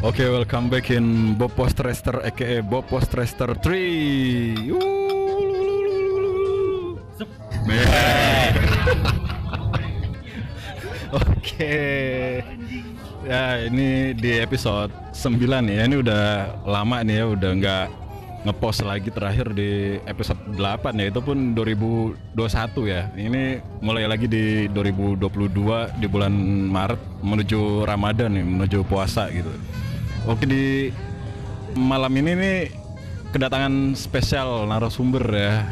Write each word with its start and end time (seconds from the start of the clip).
Oke, 0.00 0.24
welcome 0.24 0.72
back 0.72 0.88
in 0.96 1.36
Bob 1.36 1.52
Postraster 1.52 2.24
aka 2.24 2.64
Bob 2.64 2.88
Postraster 2.88 3.52
3. 3.52 4.72
Oke. 11.12 11.76
Ya, 13.28 13.60
ini 13.68 14.16
di 14.16 14.40
episode 14.40 14.88
9 15.12 15.68
ya. 15.68 15.84
Ini 15.84 16.00
udah 16.00 16.24
lama 16.64 17.04
nih 17.04 17.20
ya, 17.20 17.24
udah 17.36 17.50
nggak 17.60 17.86
ngepost 18.48 18.80
lagi 18.88 19.12
terakhir 19.12 19.52
di 19.52 20.00
episode 20.08 20.40
8 20.56 20.96
ya. 20.96 21.12
Itu 21.12 21.20
pun 21.20 21.52
2021 21.52 22.88
ya. 22.88 23.12
Ini 23.20 23.60
mulai 23.84 24.08
lagi 24.08 24.24
di 24.24 24.64
2022 24.72 26.00
di 26.00 26.08
bulan 26.08 26.32
Maret 26.72 27.20
menuju 27.20 27.84
Ramadan 27.84 28.32
nih, 28.32 28.48
menuju 28.48 28.80
puasa 28.88 29.28
gitu. 29.28 29.52
Oke 30.30 30.46
di 30.46 30.94
malam 31.74 32.14
ini 32.14 32.38
nih 32.38 32.58
kedatangan 33.34 33.98
spesial 33.98 34.62
narasumber 34.62 35.26
ya. 35.26 35.66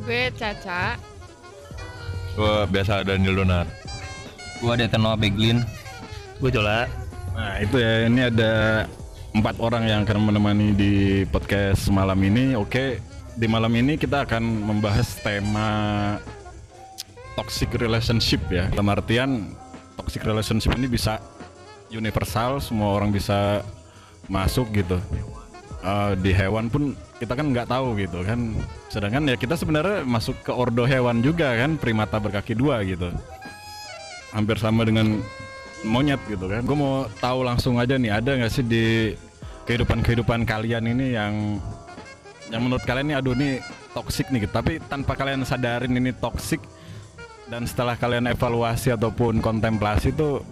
Gue 0.00 0.32
Caca. 0.32 0.96
Gue 2.32 2.56
biasa 2.72 3.04
Daniel 3.04 3.44
Donar. 3.44 3.68
Gua 4.64 4.80
ada 4.80 4.96
Noah 4.96 5.20
Beglin. 5.20 5.60
Gue 6.40 6.48
Jola. 6.48 6.88
Nah 7.36 7.60
itu 7.60 7.76
ya 7.76 8.08
ini 8.08 8.24
ada 8.24 8.52
empat 9.36 9.60
orang 9.60 9.84
yang 9.84 10.08
akan 10.08 10.24
menemani 10.24 10.72
di 10.72 10.92
podcast 11.28 11.92
malam 11.92 12.16
ini. 12.24 12.56
Oke 12.56 13.04
di 13.36 13.44
malam 13.44 13.76
ini 13.76 14.00
kita 14.00 14.24
akan 14.24 14.40
membahas 14.72 15.20
tema 15.20 15.68
toxic 17.36 17.76
relationship 17.76 18.40
ya. 18.48 18.72
Dalam 18.72 18.88
artian 18.88 19.52
toxic 20.00 20.24
relationship 20.24 20.72
ini 20.80 20.88
bisa 20.88 21.20
universal, 21.90 22.58
semua 22.58 22.94
orang 22.96 23.14
bisa 23.14 23.62
masuk 24.26 24.70
gitu. 24.74 24.98
Eh, 25.86 26.12
di 26.18 26.34
hewan 26.34 26.66
pun 26.66 26.98
kita 27.22 27.38
kan 27.38 27.46
nggak 27.54 27.70
tahu 27.70 27.94
gitu 28.00 28.26
kan. 28.26 28.58
Sedangkan 28.90 29.22
ya 29.30 29.36
kita 29.38 29.54
sebenarnya 29.54 30.02
masuk 30.02 30.34
ke 30.42 30.50
ordo 30.50 30.82
hewan 30.82 31.22
juga 31.22 31.54
kan, 31.54 31.78
primata 31.78 32.18
berkaki 32.18 32.58
dua 32.58 32.82
gitu. 32.82 33.14
Hampir 34.34 34.58
sama 34.58 34.82
dengan 34.82 35.22
monyet 35.86 36.18
gitu 36.26 36.50
kan. 36.50 36.66
Gue 36.66 36.74
mau 36.74 37.06
tahu 37.22 37.46
langsung 37.46 37.78
aja 37.78 37.94
nih, 37.94 38.10
ada 38.10 38.34
nggak 38.34 38.50
sih 38.50 38.66
di 38.66 39.14
kehidupan-kehidupan 39.70 40.42
kalian 40.42 40.90
ini 40.90 41.14
yang 41.14 41.62
yang 42.50 42.62
menurut 42.62 42.82
kalian 42.86 43.10
ini 43.10 43.14
aduh 43.18 43.34
ini 43.38 43.62
toxic 43.94 44.26
nih 44.34 44.46
gitu. 44.46 44.58
Tapi 44.58 44.82
tanpa 44.90 45.14
kalian 45.14 45.46
sadarin 45.46 45.94
ini 45.94 46.10
toxic 46.18 46.58
dan 47.46 47.62
setelah 47.62 47.94
kalian 47.94 48.26
evaluasi 48.26 48.90
ataupun 48.90 49.38
kontemplasi 49.38 50.10
tuh 50.18 50.42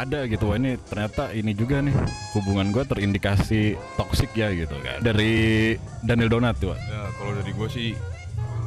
ada 0.00 0.24
gitu 0.24 0.48
wah 0.48 0.56
ini 0.56 0.80
ternyata 0.80 1.28
ini 1.36 1.52
juga 1.52 1.84
nih 1.84 1.92
hubungan 2.32 2.72
gue 2.72 2.84
terindikasi 2.88 3.76
toxic 4.00 4.32
ya 4.32 4.48
gitu 4.56 4.72
kan 4.80 5.04
dari 5.04 5.76
Daniel 6.00 6.32
Donat 6.32 6.56
tuh. 6.56 6.72
Ya 6.72 7.12
kalau 7.20 7.32
dari 7.36 7.52
gue 7.52 7.68
sih 7.68 7.88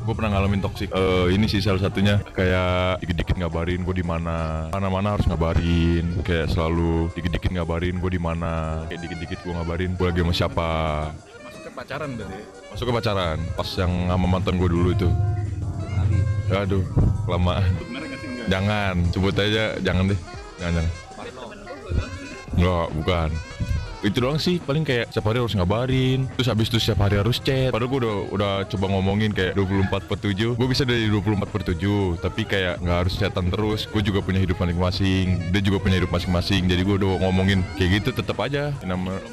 gue 0.03 0.13
pernah 0.13 0.35
ngalamin 0.35 0.59
toxic. 0.59 0.91
Eh, 0.91 1.27
ini 1.31 1.47
sih 1.47 1.63
salah 1.63 1.79
satunya 1.79 2.19
kayak 2.35 2.99
dikit-dikit 2.99 3.39
ngabarin 3.39 3.87
gue 3.87 3.95
di 3.95 4.05
mana, 4.05 4.67
mana-mana 4.75 5.15
harus 5.15 5.25
ngabarin. 5.25 6.21
Kayak 6.27 6.51
selalu 6.51 7.07
dikit-dikit 7.15 7.55
ngabarin 7.55 7.97
gue 7.97 8.11
di 8.11 8.21
mana. 8.21 8.83
Kayak 8.91 9.01
dikit-dikit 9.07 9.39
gue 9.41 9.53
ngabarin 9.55 9.91
gue 9.95 10.05
lagi 10.05 10.19
sama 10.21 10.33
siapa. 10.35 10.71
masuk 11.47 11.61
ke 11.63 11.71
pacaran 11.71 12.09
berarti 12.19 12.41
Masuk 12.75 12.85
ke 12.85 12.93
pacaran 12.93 13.37
pas 13.55 13.69
yang 13.79 13.93
sama 14.11 14.27
mantan 14.27 14.55
gue 14.59 14.69
dulu 14.69 14.89
itu. 14.91 15.09
Aduh, 16.51 16.83
kelamaan. 17.25 17.71
Jangan, 18.51 18.95
sebut 19.15 19.33
aja 19.39 19.79
jangan 19.79 20.11
deh. 20.11 20.19
Jangan, 20.59 20.73
jangan. 20.83 20.93
Enggak, 22.53 22.87
bukan. 22.93 23.29
Itu 24.03 24.19
doang 24.19 24.35
sih, 24.35 24.59
paling 24.59 24.83
kayak 24.83 25.15
setiap 25.15 25.31
hari 25.31 25.39
harus 25.39 25.55
ngabarin 25.55 26.27
Terus 26.35 26.51
habis 26.51 26.67
itu 26.67 26.75
setiap 26.75 27.07
hari 27.07 27.15
harus 27.23 27.39
chat. 27.39 27.71
Padahal 27.71 27.87
gue 27.87 27.99
udah, 28.03 28.15
udah 28.35 28.53
coba 28.67 28.85
ngomongin 28.91 29.31
kayak 29.31 29.55
24 29.55 30.11
per 30.11 30.19
7 30.19 30.59
Gue 30.59 30.67
bisa 30.67 30.83
dari 30.83 31.07
24 31.07 31.39
per 31.47 31.63
7 31.63 32.19
Tapi 32.19 32.41
kayak 32.43 32.83
nggak 32.83 32.97
harus 33.07 33.15
chatan 33.15 33.47
terus. 33.47 33.87
Gue 33.87 34.03
juga 34.03 34.19
punya 34.19 34.43
hidup 34.43 34.59
masing-masing 34.59 35.55
Dia 35.55 35.61
juga 35.63 35.79
punya 35.79 36.03
hidup 36.03 36.11
masing-masing. 36.11 36.67
Jadi 36.67 36.81
gue 36.83 36.95
udah 36.99 37.23
ngomongin 37.23 37.63
kayak 37.79 38.03
gitu 38.03 38.09
tetap 38.11 38.35
aja. 38.43 38.75
Nama 38.83 39.23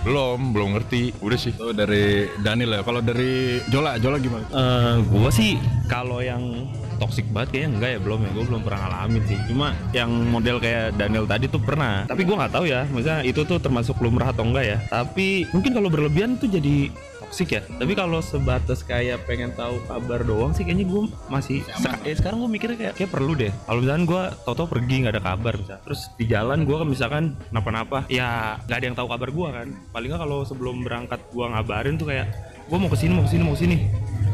Belum, 0.00 0.56
belum 0.56 0.80
ngerti. 0.80 1.12
Udah 1.20 1.36
sih. 1.36 1.52
Itu 1.52 1.76
dari 1.76 2.32
Daniel 2.40 2.80
ya 2.80 2.82
kalau 2.86 3.04
dari 3.04 3.60
Jola 3.68 4.00
Jola 4.00 4.16
gimana? 4.16 4.48
Eh, 4.48 4.96
gue 5.04 5.30
sih 5.34 5.60
kalau 5.92 6.24
yang 6.24 6.64
toxic 6.98 7.26
banget 7.30 7.48
kayaknya. 7.54 7.70
Enggak 7.78 7.90
ya 7.94 7.98
belum 8.02 8.18
ya. 8.26 8.30
Gue 8.34 8.44
belum 8.44 8.62
pernah 8.66 8.80
ngalamin 8.86 9.22
sih. 9.24 9.38
Cuma 9.46 9.66
yang 9.94 10.10
model 10.10 10.56
kayak 10.58 10.98
Daniel 10.98 11.24
tadi 11.24 11.46
tuh 11.46 11.62
pernah. 11.62 12.04
Tapi 12.04 12.22
gue 12.26 12.36
nggak 12.36 12.52
tahu 12.52 12.64
ya. 12.66 12.84
Misalnya 12.90 13.22
itu 13.24 13.40
tuh 13.46 13.58
termasuk 13.62 13.96
lumrah 14.02 14.34
atau 14.34 14.44
enggak 14.44 14.64
ya. 14.66 14.78
Tapi 14.90 15.46
mungkin 15.54 15.72
kalau 15.72 15.88
berlebihan 15.88 16.36
tuh 16.36 16.50
jadi 16.50 16.90
toxic 17.18 17.48
ya. 17.52 17.60
Tapi 17.60 17.92
kalau 17.92 18.24
sebatas 18.24 18.80
kayak 18.80 19.28
pengen 19.28 19.52
tahu 19.52 19.76
kabar 19.84 20.24
doang 20.24 20.56
sih 20.56 20.64
kayaknya 20.64 20.88
gue 20.88 21.02
masih 21.28 21.60
seka- 21.76 22.00
eh, 22.08 22.16
sekarang 22.16 22.40
gue 22.40 22.48
mikirnya 22.48 22.78
kayak 22.80 22.94
kayak 22.96 23.10
perlu 23.12 23.36
deh. 23.36 23.52
Kalau 23.68 23.84
misalkan 23.84 24.04
gue 24.08 24.22
tau-tau 24.48 24.64
pergi 24.64 24.94
nggak 25.04 25.12
ada 25.12 25.24
kabar 25.36 25.52
misalnya 25.60 25.82
terus 25.84 26.08
di 26.16 26.24
jalan 26.24 26.64
gue 26.64 26.76
misalkan 26.88 27.36
kenapa-napa 27.52 28.08
ya 28.08 28.56
nggak 28.64 28.78
ada 28.80 28.86
yang 28.88 28.96
tahu 28.96 29.08
kabar 29.12 29.28
gue 29.28 29.48
kan. 29.52 29.68
Paling 29.92 30.08
nggak 30.08 30.22
kalau 30.24 30.38
sebelum 30.48 30.80
berangkat 30.80 31.20
gue 31.28 31.44
ngabarin 31.44 31.94
tuh 32.00 32.08
kayak 32.08 32.26
gue 32.64 32.76
mau 32.80 32.88
ke 32.88 32.96
sini 32.96 33.12
mau 33.12 33.24
ke 33.24 33.30
sini 33.32 33.42
mau 33.44 33.52
ke 33.52 33.60
sini 33.60 33.76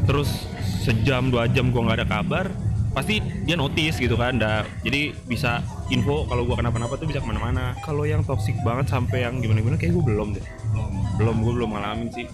terus 0.03 0.51
sejam 0.83 1.31
dua 1.31 1.47
jam 1.47 1.71
gua 1.71 1.89
nggak 1.89 1.97
ada 2.03 2.07
kabar 2.07 2.45
pasti 2.95 3.19
dia 3.43 3.59
notice 3.59 3.99
gitu 3.99 4.15
kan 4.15 4.39
dah 4.39 4.63
jadi 4.79 5.11
bisa 5.27 5.59
info 5.91 6.25
kalau 6.25 6.47
gua 6.47 6.55
kenapa-napa 6.57 6.97
tuh 6.97 7.05
bisa 7.05 7.19
ke 7.21 7.27
mana-mana. 7.27 7.77
Kalau 7.85 8.07
yang 8.07 8.23
toxic 8.25 8.55
banget 8.65 8.89
sampai 8.89 9.21
yang 9.27 9.37
gimana-gimana 9.37 9.77
kayak 9.77 9.93
gue 9.93 10.05
belum 10.05 10.33
deh. 10.33 10.45
Belum. 11.19 11.35
Gue 11.43 11.53
belum 11.61 11.69
ngalamin 11.77 12.09
sih. 12.09 12.25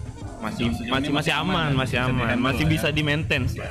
Masih 0.42 0.74
masih 0.90 1.12
masih 1.14 1.34
aman 1.38 1.78
masih 1.78 1.98
aman. 2.02 2.38
masih 2.40 2.66
bisa 2.66 2.90
di 2.90 3.04
maintain 3.04 3.46
sih. 3.46 3.62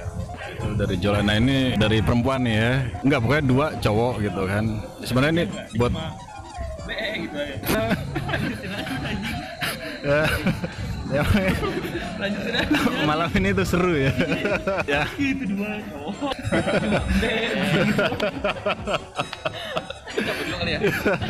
Itu 0.60 0.76
dari 0.76 0.96
Jola 1.00 1.24
nah 1.24 1.40
ini 1.40 1.74
dari 1.80 2.02
perempuan 2.04 2.44
nih 2.44 2.54
ya. 2.58 2.84
Enggak 3.06 3.20
pokoknya 3.24 3.44
dua 3.48 3.66
cowok 3.80 4.14
gitu 4.20 4.42
kan. 4.44 4.64
Sebenarnya 5.06 5.32
ini 5.32 5.48
buat 5.78 5.92
ya, 11.10 11.24
malam 13.02 13.30
ini 13.34 13.50
tuh 13.50 13.66
seru 13.66 13.94
ya. 13.98 14.12
Ya. 14.86 15.02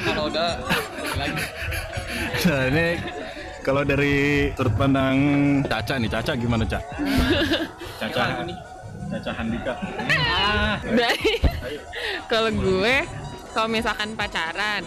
Kalau 0.05 0.29
udah 0.29 0.51
nah 2.41 2.63
ini 2.73 2.97
kalau 3.61 3.85
dari 3.85 4.49
sudut 4.57 4.73
pandang 4.77 5.17
Caca 5.69 5.95
nih 6.01 6.09
Caca 6.09 6.33
gimana 6.37 6.65
Caca. 6.65 6.81
Caca 8.01 8.25
Caca 9.11 9.31
Handika. 9.37 9.75
Dari 10.85 11.33
kalau 12.31 12.51
gue 12.53 12.97
kalau 13.51 13.69
misalkan 13.69 14.15
pacaran 14.15 14.87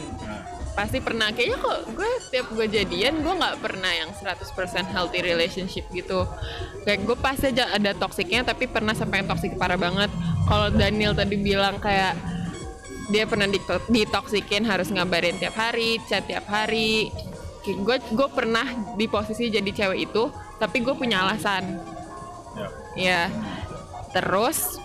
pasti 0.74 1.00
pernah. 1.00 1.30
Kayaknya 1.30 1.58
kok 1.62 1.78
gue 1.94 2.12
tiap 2.34 2.48
gue 2.52 2.66
jadian 2.68 3.22
gue 3.22 3.34
nggak 3.34 3.58
pernah 3.62 3.92
yang 3.94 4.10
100% 4.12 4.44
healthy 4.90 5.20
relationship 5.22 5.86
gitu. 5.94 6.26
Kayak 6.84 7.00
gue 7.06 7.18
pasti 7.18 7.54
aja 7.54 7.70
ada 7.74 7.94
toksiknya 7.94 8.44
tapi 8.44 8.66
pernah 8.68 8.92
sampai 8.98 9.24
yang 9.24 9.30
toksik 9.30 9.56
parah 9.56 9.80
banget. 9.80 10.10
Kalau 10.50 10.68
Daniel 10.74 11.14
tadi 11.16 11.38
bilang 11.40 11.78
kayak 11.80 12.18
dia 13.12 13.28
pernah 13.30 13.48
di 13.48 13.60
ditoksikin 13.92 14.64
harus 14.66 14.90
ngabarin 14.90 15.38
tiap 15.38 15.56
hari 15.56 16.02
chat 16.10 16.26
tiap 16.26 16.50
hari. 16.50 17.14
Kayak 17.64 17.80
gue 17.86 17.98
gue 18.20 18.30
pernah 18.34 18.68
di 19.00 19.06
posisi 19.08 19.48
jadi 19.48 19.70
cewek 19.72 20.00
itu 20.12 20.28
tapi 20.58 20.82
gue 20.82 20.94
punya 20.98 21.24
alasan. 21.24 21.80
Ya. 22.98 23.30
Terus 24.14 24.78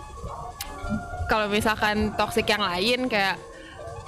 kalau 1.28 1.49
misalkan 1.53 2.16
toksik 2.16 2.49
yang 2.49 2.65
lain 2.65 3.06
kayak 3.06 3.37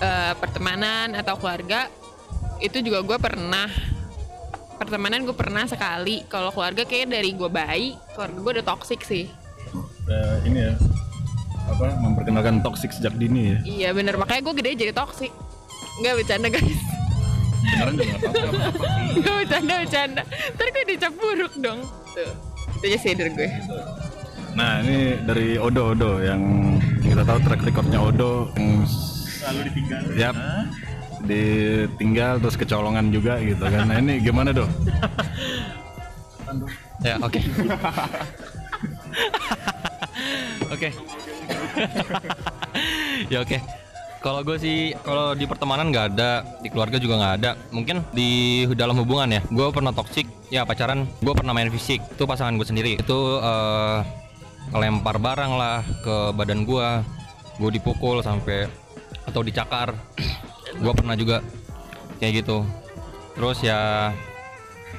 eh, 0.01 0.33
pertemanan 0.37 1.15
atau 1.15 1.37
keluarga 1.37 1.87
itu 2.61 2.81
juga 2.85 3.01
gue 3.05 3.19
pernah 3.21 3.69
pertemanan 4.77 5.25
gue 5.29 5.37
pernah 5.37 5.69
sekali. 5.69 6.25
Kalau 6.29 6.53
keluarga 6.53 6.89
kayak 6.89 7.13
dari 7.13 7.37
gue 7.37 7.51
bayi 7.53 7.97
keluarga 8.17 8.39
gue 8.41 8.53
udah 8.61 8.67
toksik 8.77 9.01
sih. 9.05 9.29
Eh, 10.09 10.37
ini 10.49 10.67
ya 10.67 10.75
apa 11.71 11.95
memperkenalkan 12.03 12.65
toksik 12.65 12.91
sejak 12.91 13.15
dini 13.15 13.55
ya? 13.55 13.59
Iya 13.63 13.89
bener. 13.93 14.17
Makanya 14.17 14.43
gue 14.43 14.55
gede 14.65 14.89
jadi 14.89 14.93
toksik 14.97 15.31
nggak 16.01 16.15
bercanda 16.25 16.49
guys. 16.49 16.81
Beneran 17.61 17.93
juga 17.93 18.05
nggak 18.09 18.21
apa-apa. 18.25 18.87
Nggak 19.21 19.35
bercanda 19.37 19.73
bercanda. 19.85 20.23
Ntar 20.57 20.67
gue 20.73 20.85
dicap 20.89 21.13
buruk 21.21 21.53
dong. 21.61 21.81
Tuh 22.17 22.33
itu 22.81 22.85
aja 22.89 22.99
sih 23.05 23.13
dari 23.13 23.31
gue. 23.37 23.49
Nah 24.57 24.81
ini 24.81 25.21
dari 25.29 25.61
Odo 25.61 25.93
Odo 25.93 26.25
yang 26.25 26.41
kita 27.05 27.23
tahu 27.29 27.39
track 27.45 27.61
recordnya 27.61 28.01
Odo 28.01 28.49
yang 28.57 28.89
selalu 29.41 29.61
ditinggal 29.73 30.03
Yap. 30.21 30.35
Ditinggal 31.25 32.33
terus 32.41 32.57
kecolongan 32.57 33.13
juga 33.13 33.41
gitu 33.41 33.65
kan. 33.65 33.89
Nah 33.89 33.97
ini 34.01 34.21
gimana 34.21 34.53
dong? 34.53 34.69
ya 37.01 37.17
oke. 37.21 37.41
Oke. 40.71 40.95
ya 43.27 43.43
oke. 43.43 43.59
Kalau 44.21 44.45
gue 44.45 44.57
sih, 44.61 44.95
kalau 45.03 45.35
di 45.35 45.49
pertemanan 45.49 45.89
nggak 45.91 46.07
ada, 46.15 46.45
di 46.61 46.69
keluarga 46.71 47.01
juga 47.01 47.19
nggak 47.19 47.35
ada. 47.43 47.51
Mungkin 47.75 48.05
di 48.15 48.63
dalam 48.77 48.95
hubungan 49.01 49.33
ya, 49.33 49.41
gue 49.49 49.67
pernah 49.73 49.91
toksik, 49.91 50.29
ya 50.53 50.63
pacaran. 50.63 51.11
Gue 51.25 51.35
pernah 51.35 51.57
main 51.57 51.73
fisik, 51.73 52.05
itu 52.05 52.23
pasangan 52.29 52.55
gue 52.55 52.69
sendiri. 52.69 52.93
Itu 53.01 53.41
eh, 53.43 53.99
ngelempar 54.71 55.19
barang 55.19 55.53
lah 55.57 55.81
ke 56.05 56.37
badan 56.37 56.69
gue, 56.69 56.89
gue 57.59 57.71
dipukul 57.81 58.21
sampai 58.21 58.69
atau 59.31 59.47
dicakar. 59.47 59.95
gue 60.71 60.93
pernah 60.95 61.15
juga 61.19 61.43
kayak 62.19 62.45
gitu. 62.45 62.67
Terus 63.35 63.59
ya 63.63 64.13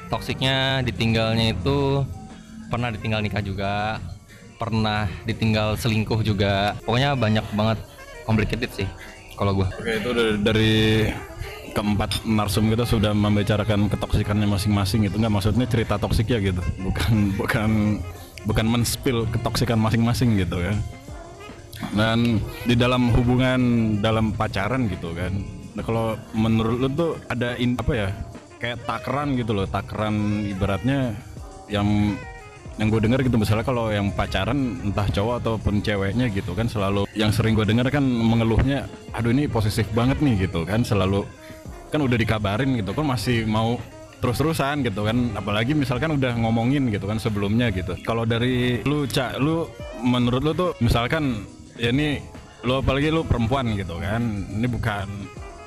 toksiknya 0.08 0.84
ditinggalnya 0.84 1.56
itu 1.56 2.04
pernah 2.72 2.92
ditinggal 2.92 3.20
nikah 3.24 3.44
juga, 3.44 4.00
pernah 4.56 5.08
ditinggal 5.28 5.76
selingkuh 5.76 6.24
juga. 6.24 6.76
Pokoknya 6.84 7.16
banyak 7.16 7.46
banget 7.56 7.78
complicated 8.24 8.72
sih 8.72 8.88
kalau 9.36 9.56
gue. 9.64 9.68
Oke, 9.68 9.92
itu 10.00 10.10
dari, 10.12 10.34
dari 10.40 10.76
keempat 11.72 12.28
narsum 12.28 12.68
kita 12.68 12.84
sudah 12.84 13.16
membicarakan 13.16 13.88
ketoksikannya 13.88 14.48
masing-masing 14.48 15.08
itu 15.08 15.16
nggak 15.16 15.32
maksudnya 15.32 15.66
cerita 15.66 15.96
toksik 15.96 16.28
ya 16.28 16.44
gitu 16.44 16.60
bukan 16.84 17.32
bukan 17.40 17.72
bukan 18.44 18.66
menspil 18.68 19.24
ketoksikan 19.32 19.80
masing-masing 19.80 20.36
gitu 20.36 20.60
kan 20.60 20.78
dan 21.98 22.40
di 22.66 22.76
dalam 22.78 23.10
hubungan 23.12 23.60
dalam 24.00 24.32
pacaran 24.32 24.88
gitu 24.88 25.12
kan. 25.14 25.34
Nah 25.72 25.84
kalau 25.84 26.20
menurut 26.36 26.78
lu 26.84 26.90
tuh 26.92 27.12
ada 27.32 27.56
in, 27.56 27.80
apa 27.80 27.94
ya 27.96 28.10
kayak 28.62 28.86
takaran 28.86 29.34
gitu 29.40 29.58
loh 29.58 29.66
takaran 29.66 30.46
ibaratnya 30.46 31.18
yang 31.72 32.14
yang 32.80 32.88
gue 32.88 33.02
dengar 33.04 33.20
gitu. 33.26 33.36
Misalnya 33.36 33.66
kalau 33.66 33.92
yang 33.92 34.14
pacaran 34.14 34.80
entah 34.86 35.08
cowok 35.10 35.44
ataupun 35.44 35.84
ceweknya 35.84 36.32
gitu 36.32 36.56
kan 36.56 36.70
selalu 36.70 37.06
yang 37.18 37.34
sering 37.34 37.58
gue 37.58 37.68
dengar 37.68 37.90
kan 37.92 38.04
mengeluhnya 38.06 38.88
aduh 39.12 39.34
ini 39.34 39.50
posesif 39.50 39.90
banget 39.92 40.22
nih 40.24 40.48
gitu 40.48 40.64
kan. 40.64 40.86
Selalu 40.86 41.26
kan 41.92 42.00
udah 42.00 42.16
dikabarin 42.16 42.80
gitu 42.80 42.96
kan 42.96 43.04
masih 43.04 43.44
mau 43.50 43.76
terus-terusan 44.24 44.86
gitu 44.86 45.04
kan. 45.04 45.34
Apalagi 45.36 45.76
misalkan 45.76 46.16
udah 46.16 46.38
ngomongin 46.40 46.88
gitu 46.94 47.06
kan 47.10 47.20
sebelumnya 47.20 47.74
gitu. 47.74 47.98
Kalau 48.06 48.24
dari 48.24 48.80
lu 48.88 49.04
cak 49.06 49.42
lu 49.42 49.68
menurut 50.02 50.42
lu 50.42 50.52
tuh 50.56 50.72
misalkan 50.80 51.44
ya 51.82 51.90
ini 51.90 52.22
lu 52.62 52.78
apalagi 52.78 53.10
lu 53.10 53.26
perempuan 53.26 53.74
gitu 53.74 53.98
kan. 53.98 54.22
Ini 54.54 54.70
bukan 54.70 55.08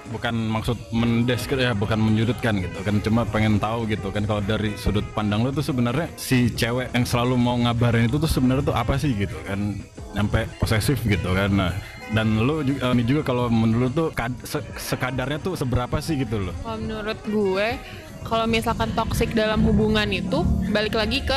bukan 0.04 0.34
maksud 0.36 0.78
mendeskri 0.94 1.66
ya 1.66 1.74
bukan 1.74 1.98
menyudutkan 1.98 2.62
gitu 2.62 2.78
kan. 2.86 3.02
Cuma 3.02 3.26
pengen 3.26 3.58
tahu 3.58 3.90
gitu 3.90 4.14
kan 4.14 4.22
kalau 4.22 4.38
dari 4.38 4.78
sudut 4.78 5.02
pandang 5.10 5.42
lu 5.42 5.50
tuh 5.50 5.66
sebenarnya 5.66 6.06
si 6.14 6.46
cewek 6.54 6.94
yang 6.94 7.02
selalu 7.02 7.34
mau 7.34 7.58
ngabarin 7.58 8.06
itu 8.06 8.22
tuh 8.22 8.30
sebenarnya 8.30 8.70
tuh 8.70 8.76
apa 8.78 8.94
sih 8.94 9.10
gitu 9.18 9.34
kan. 9.42 9.74
Sampai 10.14 10.46
posesif 10.62 11.02
gitu 11.02 11.34
kan. 11.34 11.50
Nah 11.50 11.74
dan 12.12 12.36
lu 12.36 12.60
juga, 12.62 12.92
ini 12.92 13.02
juga 13.02 13.22
kalau 13.24 13.48
menurut 13.48 13.90
tuh 13.90 14.08
kad- 14.12 14.44
se- 14.44 14.62
sekadarnya 14.76 15.40
tuh 15.40 15.56
seberapa 15.56 15.96
sih 16.04 16.20
gitu 16.20 16.36
loh 16.36 16.52
Kalau 16.60 16.76
menurut 16.76 17.18
gue, 17.24 17.68
kalau 18.28 18.44
misalkan 18.44 18.92
toxic 18.92 19.32
dalam 19.32 19.64
hubungan 19.64 20.04
itu 20.12 20.44
balik 20.68 21.00
lagi 21.00 21.24
ke 21.24 21.34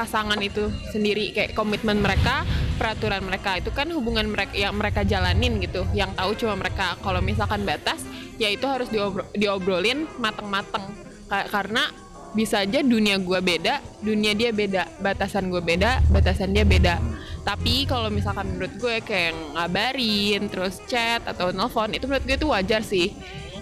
pasangan 0.00 0.40
itu 0.40 0.72
sendiri 0.88 1.36
kayak 1.36 1.52
komitmen 1.52 2.00
mereka, 2.00 2.48
peraturan 2.80 3.20
mereka 3.20 3.60
itu 3.60 3.68
kan 3.68 3.84
hubungan 3.92 4.24
mereka 4.32 4.56
yang 4.56 4.72
mereka 4.72 5.04
jalanin 5.04 5.60
gitu. 5.60 5.84
Yang 5.92 6.16
tahu 6.16 6.30
cuma 6.40 6.56
mereka. 6.56 6.96
Kalau 7.04 7.20
misalkan 7.20 7.68
batas, 7.68 8.00
ya 8.40 8.48
itu 8.48 8.64
harus 8.64 8.88
diobro- 8.88 9.28
diobrolin 9.36 10.08
mateng-mateng. 10.16 10.88
Ka- 11.28 11.52
Karena 11.52 11.84
bisa 12.32 12.64
aja 12.64 12.80
dunia 12.80 13.20
gue 13.20 13.44
beda, 13.44 13.84
dunia 14.00 14.32
dia 14.32 14.56
beda, 14.56 14.88
batasan 15.04 15.52
gue 15.52 15.60
beda, 15.60 16.00
batasan 16.08 16.56
dia 16.56 16.64
beda. 16.64 16.96
Tapi 17.44 17.84
kalau 17.84 18.08
misalkan 18.08 18.56
menurut 18.56 18.72
gue 18.80 18.96
kayak 19.04 19.36
ngabarin, 19.52 20.48
terus 20.48 20.80
chat 20.88 21.20
atau 21.28 21.52
nelfon 21.52 21.92
itu 21.92 22.08
menurut 22.08 22.24
gue 22.24 22.36
itu 22.40 22.48
wajar 22.48 22.80
sih 22.80 23.12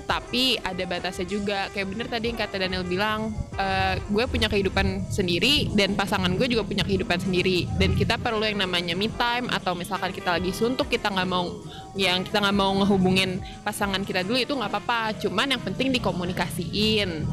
tapi 0.08 0.56
ada 0.64 0.80
batasnya 0.88 1.28
juga. 1.28 1.68
Kayak 1.76 1.86
bener 1.92 2.06
tadi 2.08 2.32
yang 2.32 2.38
kata 2.40 2.56
Daniel 2.56 2.82
bilang 2.88 3.28
eh, 3.60 4.00
gue 4.00 4.24
punya 4.24 4.48
kehidupan 4.48 5.12
sendiri 5.12 5.68
dan 5.76 5.92
pasangan 5.92 6.32
gue 6.32 6.48
juga 6.48 6.64
punya 6.64 6.80
kehidupan 6.80 7.20
sendiri. 7.20 7.68
Dan 7.76 7.92
kita 7.92 8.16
perlu 8.16 8.40
yang 8.40 8.64
namanya 8.64 8.96
me 8.96 9.12
time 9.12 9.52
atau 9.52 9.76
misalkan 9.76 10.16
kita 10.16 10.40
lagi 10.40 10.48
suntuk 10.56 10.88
kita 10.88 11.12
nggak 11.12 11.28
mau 11.28 11.52
yang 11.92 12.24
kita 12.24 12.40
nggak 12.40 12.56
mau 12.56 12.72
ngehubungin 12.80 13.44
pasangan 13.60 14.00
kita 14.00 14.24
dulu 14.24 14.40
itu 14.40 14.56
nggak 14.56 14.72
apa-apa. 14.72 15.20
Cuman 15.20 15.52
yang 15.52 15.60
penting 15.60 15.92
dikomunikasiin. 15.92 17.28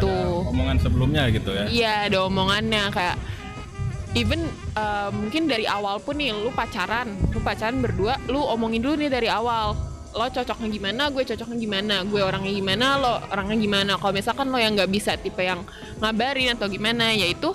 Tuh. 0.00 0.46
omongan 0.50 0.82
sebelumnya 0.82 1.28
gitu 1.30 1.54
ya? 1.54 1.64
Iya 1.70 1.94
ada 2.10 2.18
omongannya. 2.26 2.90
Kayak 2.90 3.16
even 4.18 4.42
uh, 4.74 5.14
mungkin 5.14 5.46
dari 5.46 5.66
awal 5.70 6.02
pun 6.02 6.18
nih 6.18 6.34
lu 6.34 6.50
pacaran, 6.50 7.14
lu 7.30 7.38
pacaran 7.38 7.78
berdua, 7.78 8.18
lu 8.26 8.42
omongin 8.42 8.82
dulu 8.82 8.98
nih 8.98 9.10
dari 9.12 9.28
awal. 9.30 9.89
Lo 10.10 10.26
cocoknya 10.26 10.68
gimana, 10.68 11.02
gue 11.14 11.22
cocoknya 11.22 11.56
gimana, 11.56 11.94
gue 12.02 12.18
orangnya 12.18 12.50
gimana, 12.50 12.86
lo 12.98 13.12
orangnya 13.30 13.56
gimana. 13.56 13.92
Kalau 13.94 14.10
misalkan 14.10 14.50
lo 14.50 14.58
yang 14.58 14.74
nggak 14.74 14.90
bisa 14.90 15.14
tipe 15.14 15.38
yang 15.38 15.62
ngabarin 16.02 16.58
atau 16.58 16.66
gimana, 16.66 17.14
yaitu 17.14 17.54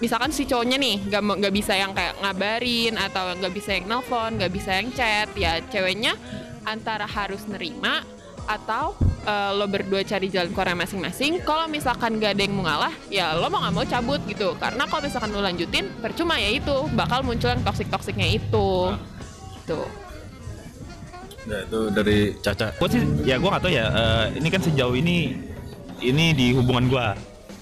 misalkan 0.00 0.28
si 0.28 0.44
cowoknya 0.44 0.76
nih 0.76 0.96
nggak 1.08 1.22
mau- 1.24 1.36
nggak 1.40 1.54
bisa 1.56 1.72
yang 1.76 1.96
kayak 1.96 2.20
ngabarin 2.20 3.00
atau 3.00 3.32
nggak 3.32 3.52
bisa 3.56 3.70
yang 3.80 3.84
nelfon, 3.88 4.36
nggak 4.36 4.52
bisa 4.52 4.70
yang 4.76 4.88
chat, 4.92 5.28
ya 5.36 5.60
ceweknya 5.72 6.12
antara 6.68 7.08
harus 7.08 7.48
nerima 7.48 8.04
atau 8.44 8.92
eh, 9.24 9.50
lo 9.56 9.64
berdua 9.68 10.04
cari 10.04 10.28
jalan 10.28 10.52
keluar 10.52 10.76
masing-masing. 10.76 11.40
Kalau 11.44 11.68
misalkan 11.68 12.16
gak 12.20 12.36
ada 12.36 12.42
yang 12.44 12.56
mau 12.56 12.64
ngalah, 12.64 12.94
ya 13.12 13.36
lo 13.36 13.48
mau 13.52 13.60
nggak 13.60 13.74
mau 13.76 13.84
cabut 13.84 14.20
gitu. 14.28 14.56
Karena 14.56 14.84
kalau 14.88 15.02
misalkan 15.04 15.28
lo 15.32 15.40
lanjutin, 15.44 15.88
percuma 16.00 16.40
ya 16.40 16.52
itu 16.52 16.76
bakal 16.96 17.20
muncul 17.24 17.52
yang 17.52 17.60
toksik-toksiknya 17.64 18.36
itu. 18.36 18.96
Tuh. 19.68 20.09
Ya, 21.48 21.64
itu 21.64 21.80
dari 21.88 22.36
Caca 22.36 22.68
Gue 22.76 22.88
sih, 22.92 23.00
ya 23.24 23.40
gue 23.40 23.48
gak 23.48 23.64
tahu 23.64 23.72
ya. 23.72 23.86
eh, 23.88 24.24
ini 24.36 24.48
kan 24.52 24.60
sejauh 24.60 24.92
ini, 24.92 25.40
ini 26.04 26.36
di 26.36 26.52
hubungan 26.52 26.84
gue 26.88 27.06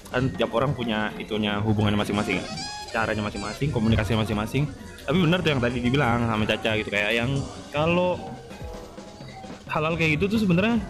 kan 0.09 0.25
tiap 0.35 0.51
orang 0.57 0.73
punya 0.73 1.13
itunya 1.21 1.61
hubungannya 1.61 2.01
masing-masing, 2.01 2.41
caranya 2.89 3.21
masing-masing, 3.21 3.69
komunikasinya 3.69 4.25
masing-masing. 4.25 4.65
Tapi 5.05 5.17
benar 5.21 5.45
tuh 5.45 5.53
yang 5.53 5.61
tadi 5.61 5.77
dibilang 5.79 6.25
sama 6.25 6.43
Caca 6.49 6.71
gitu 6.81 6.89
kayak 6.89 7.13
yang 7.13 7.29
kalau 7.69 8.17
halal 9.69 9.93
kayak 9.93 10.17
gitu 10.17 10.35
tuh 10.35 10.39
sebenarnya 10.41 10.81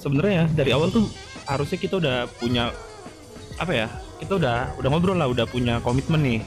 sebenarnya 0.00 0.34
ya 0.34 0.46
dari 0.56 0.70
awal 0.72 0.88
tuh 0.88 1.04
harusnya 1.44 1.78
kita 1.78 2.00
udah 2.00 2.16
punya 2.40 2.72
apa 3.56 3.72
ya 3.72 3.86
kita 4.20 4.40
udah 4.40 4.76
udah 4.80 4.88
ngobrol 4.88 5.16
lah 5.16 5.28
udah 5.28 5.44
punya 5.48 5.80
komitmen 5.84 6.20
nih 6.24 6.40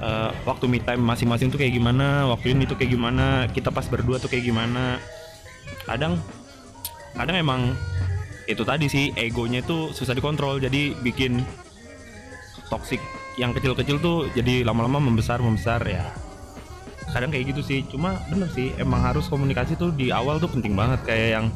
Eh, 0.00 0.30
waktu 0.48 0.64
me 0.64 0.80
time 0.80 1.04
masing-masing 1.04 1.52
tuh 1.52 1.60
kayak 1.60 1.76
gimana 1.76 2.24
waktu 2.32 2.56
ini 2.56 2.64
tuh 2.64 2.72
kayak 2.72 2.96
gimana 2.96 3.44
kita 3.52 3.68
pas 3.68 3.84
berdua 3.84 4.16
tuh 4.16 4.32
kayak 4.32 4.48
gimana. 4.48 4.96
Kadang 5.84 6.16
kadang 7.12 7.36
emang 7.36 7.76
itu 8.48 8.64
tadi 8.64 8.88
sih 8.88 9.12
egonya 9.12 9.60
itu 9.60 9.92
susah 9.92 10.16
dikontrol 10.16 10.56
jadi 10.56 10.96
bikin 11.04 11.44
toxic 12.72 12.96
yang 13.36 13.52
kecil-kecil 13.52 14.00
tuh 14.00 14.18
jadi 14.32 14.64
lama-lama 14.64 15.04
membesar 15.04 15.44
membesar 15.44 15.84
ya. 15.84 16.16
Kadang 17.12 17.28
kayak 17.28 17.52
gitu 17.52 17.60
sih 17.60 17.84
cuma 17.84 18.24
bener 18.32 18.48
sih 18.56 18.72
emang 18.80 19.04
harus 19.04 19.28
komunikasi 19.28 19.76
tuh 19.76 19.92
di 19.92 20.08
awal 20.08 20.40
tuh 20.40 20.48
penting 20.48 20.72
banget 20.72 21.04
kayak 21.04 21.28
yang 21.28 21.46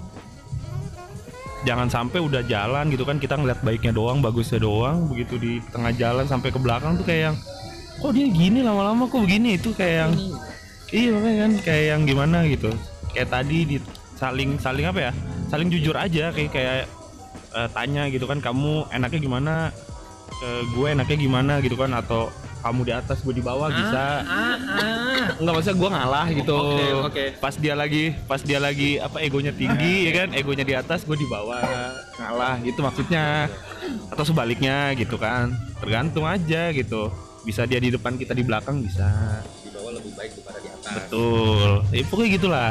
jangan 1.65 1.89
sampai 1.89 2.21
udah 2.21 2.45
jalan 2.45 2.93
gitu 2.93 3.09
kan 3.09 3.17
kita 3.17 3.41
ngeliat 3.41 3.65
baiknya 3.65 3.97
doang 3.97 4.21
bagusnya 4.21 4.61
doang 4.61 5.09
begitu 5.09 5.41
di 5.41 5.65
tengah 5.73 5.97
jalan 5.97 6.29
sampai 6.29 6.53
ke 6.53 6.61
belakang 6.61 7.01
tuh 7.01 7.09
kayak 7.09 7.33
yang 7.33 7.37
kok 8.01 8.11
dia 8.15 8.27
gini 8.31 8.61
lama-lama? 8.65 9.07
Kok 9.07 9.23
begini? 9.27 9.59
Itu 9.59 9.75
kayak 9.75 9.95
yang 9.95 10.13
iya 10.95 11.11
makanya 11.11 11.39
kan 11.39 11.53
kayak 11.63 11.85
yang 11.95 12.03
gimana 12.07 12.39
gitu. 12.47 12.71
Kayak 13.15 13.29
tadi 13.31 13.59
di 13.67 13.77
saling 14.19 14.51
saling 14.59 14.87
apa 14.87 15.11
ya? 15.11 15.13
Saling 15.51 15.69
jujur 15.71 15.95
aja 15.95 16.35
kayak 16.35 16.51
kayak 16.51 16.87
eh, 17.55 17.69
tanya 17.71 18.11
gitu 18.11 18.27
kan 18.27 18.39
kamu 18.43 18.89
enaknya 18.91 19.21
gimana? 19.21 19.55
Eh, 20.43 20.63
gue 20.75 20.87
enaknya 20.91 21.17
gimana? 21.19 21.53
gitu 21.63 21.79
kan 21.79 21.91
atau 21.95 22.29
kamu 22.65 22.81
di 22.89 22.93
atas 22.97 23.21
gue 23.21 23.35
di 23.37 23.45
bawah 23.45 23.69
bisa. 23.69 24.25
nggak 25.35 25.53
maksudnya 25.53 25.77
gue 25.77 25.91
ngalah 25.93 26.27
gitu. 26.33 26.59
Pas 27.39 27.55
dia 27.55 27.75
lagi 27.77 28.05
pas 28.25 28.41
dia 28.41 28.59
lagi 28.59 28.97
apa 28.99 29.21
egonya 29.21 29.53
tinggi 29.55 30.09
ya 30.11 30.13
kan? 30.25 30.29
Egonya 30.35 30.65
di 30.65 30.75
atas 30.75 31.05
gue 31.05 31.15
di 31.15 31.29
bawah. 31.29 31.93
Ngalah 32.19 32.65
gitu 32.65 32.81
maksudnya. 32.81 33.47
Atau 34.09 34.25
sebaliknya 34.25 34.97
gitu 34.97 35.21
kan. 35.21 35.53
Tergantung 35.79 36.25
aja 36.25 36.73
gitu 36.73 37.13
bisa 37.45 37.69
dia 37.69 37.79
di 37.79 37.93
depan 37.93 38.17
kita 38.17 38.33
di 38.33 38.43
belakang 38.43 38.81
bisa. 38.81 39.05
Di 39.61 39.71
bawah 39.71 39.93
lebih 40.01 40.17
baik 40.17 40.33
daripada 40.41 40.59
di 40.59 40.69
atas. 40.73 40.93
betul. 40.97 41.71
Ya, 41.93 42.03
pokoknya 42.09 42.31
gitulah. 42.41 42.71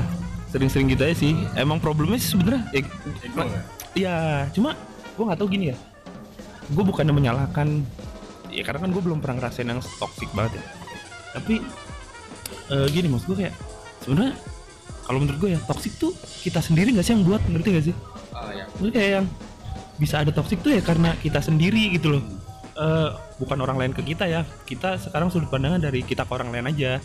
Sering-sering 0.50 0.88
gitu 0.94 1.02
aja 1.06 1.16
sih. 1.18 1.34
Emang 1.58 1.78
problemnya 1.78 2.18
sih 2.22 2.34
sebenarnya 2.38 2.66
eh, 2.78 2.86
iya 3.98 4.46
cuma 4.54 4.78
gue 5.18 5.24
nggak 5.26 5.40
tahu 5.40 5.50
gini 5.50 5.74
ya. 5.74 5.78
Gue 6.74 6.84
bukannya 6.86 7.14
menyalahkan. 7.14 7.86
Ya 8.54 8.62
karena 8.62 8.86
kan 8.86 8.90
gue 8.94 9.02
belum 9.02 9.18
pernah 9.18 9.42
ngerasain 9.42 9.66
yang 9.66 9.82
toxic 9.98 10.30
banget 10.38 10.62
ya. 10.62 10.64
Tapi 11.38 11.56
eh, 12.70 12.88
gini 12.94 13.08
maksud 13.10 13.34
gue 13.34 13.38
kayak 13.46 13.56
sebenarnya 14.06 14.34
kalau 15.04 15.20
menurut 15.26 15.38
gue 15.42 15.50
ya 15.58 15.60
toxic 15.66 15.94
tuh 15.98 16.14
kita 16.46 16.62
sendiri 16.62 16.94
nggak 16.94 17.06
sih 17.06 17.14
yang 17.18 17.26
buat 17.26 17.42
ngerti 17.50 17.70
gak 17.74 17.86
sih? 17.90 17.96
Oh 18.34 18.50
ya. 18.54 18.66
Maksudnya 18.78 18.94
kayak 18.94 19.12
yang 19.22 19.26
bisa 19.98 20.16
ada 20.22 20.32
toxic 20.34 20.62
tuh 20.62 20.74
ya 20.74 20.82
karena 20.82 21.14
kita 21.22 21.42
sendiri 21.42 21.94
gitu 21.98 22.18
loh 22.18 22.24
Eh, 22.74 23.10
bukan 23.38 23.58
orang 23.62 23.78
lain 23.78 23.94
ke 23.94 24.02
kita 24.02 24.26
ya. 24.26 24.42
Kita 24.66 24.98
sekarang 24.98 25.30
sudut 25.30 25.46
pandangan 25.54 25.78
dari 25.78 26.02
kita 26.02 26.26
ke 26.26 26.32
orang 26.34 26.50
lain 26.50 26.74
aja. 26.74 26.98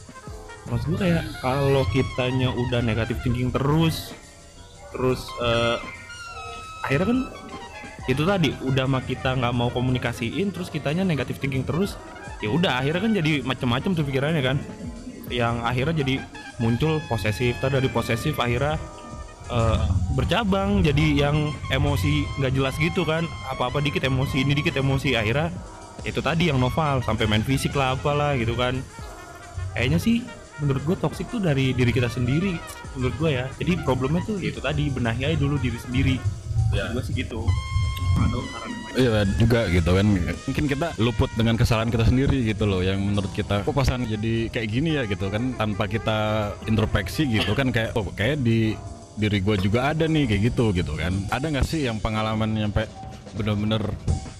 Maksud 0.68 0.96
gue 0.96 1.00
kayak 1.00 1.44
kalau 1.44 1.84
kitanya 1.92 2.52
udah 2.52 2.80
negatif 2.80 3.20
thinking 3.24 3.52
terus 3.52 4.12
terus 4.88 5.20
eh, 5.44 5.76
akhirnya 6.88 7.06
kan 7.12 7.20
itu 8.08 8.24
tadi 8.24 8.56
udah 8.64 8.88
mah 8.88 9.04
kita 9.04 9.36
nggak 9.36 9.52
mau 9.52 9.68
komunikasiin 9.68 10.48
terus 10.48 10.72
kitanya 10.72 11.04
negatif 11.04 11.36
thinking 11.36 11.68
terus 11.68 12.00
ya 12.40 12.48
udah 12.48 12.80
akhirnya 12.80 13.04
kan 13.04 13.12
jadi 13.12 13.32
macam-macam 13.44 13.90
tuh 13.92 14.04
pikirannya 14.08 14.40
kan. 14.40 14.56
Yang 15.28 15.54
akhirnya 15.68 15.94
jadi 16.00 16.14
muncul 16.64 17.04
posesif 17.12 17.60
tadi 17.60 17.76
dari 17.76 17.92
posesif 17.92 18.40
akhirnya 18.40 18.80
eh, 19.48 19.80
bercabang 20.14 20.80
jadi 20.84 21.28
yang 21.28 21.52
emosi 21.72 22.24
nggak 22.40 22.52
jelas 22.54 22.74
gitu 22.78 23.02
kan. 23.04 23.26
Apa-apa 23.52 23.82
dikit 23.82 24.04
emosi 24.04 24.44
ini 24.44 24.52
dikit 24.56 24.76
emosi. 24.76 25.14
Akhirnya 25.18 25.52
itu 26.06 26.22
tadi 26.22 26.48
yang 26.48 26.62
novel 26.62 27.02
sampai 27.02 27.26
main 27.26 27.42
fisik 27.42 27.74
lah 27.74 27.96
apalah 27.98 28.38
gitu 28.38 28.54
kan. 28.54 28.78
Kayaknya 29.74 29.98
sih 29.98 30.16
menurut 30.58 30.82
gue 30.82 30.96
toxic 30.98 31.30
tuh 31.30 31.38
dari 31.38 31.70
diri 31.70 31.94
kita 31.94 32.10
sendiri 32.10 32.58
menurut 32.98 33.14
gue 33.18 33.30
ya. 33.38 33.46
Jadi 33.58 33.78
problemnya 33.82 34.22
tuh 34.26 34.38
itu 34.42 34.58
tadi 34.58 34.90
benahi 34.90 35.22
aja 35.28 35.36
dulu 35.38 35.58
diri 35.58 35.78
sendiri. 35.78 36.16
Ya. 36.74 36.92
gue 36.92 37.00
sih 37.00 37.16
gitu. 37.16 37.48
Iya 38.98 39.22
juga 39.38 39.70
gitu 39.70 39.90
kan. 39.94 40.06
Mungkin 40.50 40.64
kita 40.66 40.88
luput 40.98 41.30
dengan 41.38 41.54
kesalahan 41.54 41.86
kita 41.86 42.08
sendiri 42.08 42.42
gitu 42.50 42.66
loh 42.66 42.82
Yang 42.82 42.98
menurut 42.98 43.30
kita 43.30 43.62
Kok 43.62 43.70
pasangan 43.70 44.10
jadi 44.10 44.50
kayak 44.50 44.68
gini 44.68 44.90
ya? 44.98 45.02
gitu 45.06 45.30
kan 45.30 45.54
Tanpa 45.54 45.86
kita 45.86 46.50
introspeksi 46.66 47.30
gitu 47.30 47.54
kan 47.54 47.70
Kayak 47.70 47.94
oh 47.94 48.10
kayak 48.10 48.42
di 48.42 48.74
diri 49.18 49.42
gue 49.42 49.56
juga 49.58 49.90
ada 49.90 50.06
nih 50.06 50.24
kayak 50.30 50.42
gitu 50.54 50.70
gitu 50.70 50.94
kan. 50.94 51.12
Ada 51.34 51.50
nggak 51.50 51.66
sih 51.66 51.84
yang 51.84 51.98
pengalaman 51.98 52.54
nyampe 52.54 52.86
bener-bener 53.34 53.82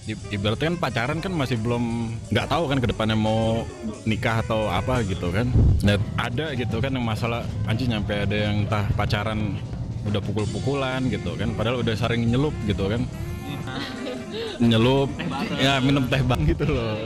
Ibaratnya 0.09 0.73
kan 0.73 0.77
pacaran 0.81 1.17
kan 1.21 1.29
masih 1.29 1.61
belum 1.61 2.09
nggak 2.33 2.49
tahu 2.49 2.63
kan 2.73 2.77
ke 2.81 2.87
depannya 2.89 3.13
mau 3.13 3.61
nikah 4.09 4.41
atau 4.41 4.65
apa 4.65 5.05
gitu 5.05 5.29
kan. 5.29 5.53
Dan 5.85 6.01
ada 6.17 6.57
gitu 6.57 6.81
kan 6.81 6.97
yang 6.97 7.05
masalah 7.05 7.45
anjing 7.69 7.93
nyampe 7.93 8.17
ada 8.17 8.33
yang 8.49 8.65
entah 8.65 8.89
pacaran 8.97 9.61
udah 10.09 10.17
pukul-pukulan 10.23 11.05
gitu 11.11 11.35
kan 11.37 11.53
padahal 11.53 11.85
udah 11.85 11.93
sering 11.93 12.25
nyelup 12.25 12.55
gitu 12.65 12.89
kan. 12.89 13.05
Nyelup 14.71 15.13
ya 15.61 15.77
minum 15.77 16.09
teh 16.09 16.25
bang 16.25 16.41
gitu 16.41 16.65
loh. 16.65 16.97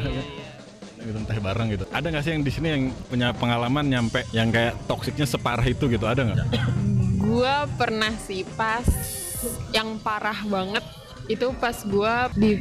Minum 1.04 1.24
teh 1.28 1.40
bareng 1.44 1.68
gitu. 1.76 1.86
Ada 1.92 2.08
nggak 2.08 2.24
sih 2.24 2.32
yang 2.40 2.44
di 2.48 2.52
sini 2.56 2.68
yang 2.72 2.84
punya 3.12 3.36
pengalaman 3.36 3.84
nyampe 3.84 4.24
yang 4.32 4.48
kayak 4.48 4.80
toksiknya 4.88 5.28
separah 5.28 5.68
itu 5.68 5.92
gitu? 5.92 6.08
Ada 6.08 6.24
nggak 6.24 6.40
Gua 7.24 7.64
pernah 7.80 8.12
sih 8.20 8.44
pas 8.60 8.84
yang 9.72 10.00
parah 10.00 10.44
banget 10.44 10.84
itu 11.32 11.56
pas 11.56 11.76
gua 11.88 12.28
di 12.36 12.60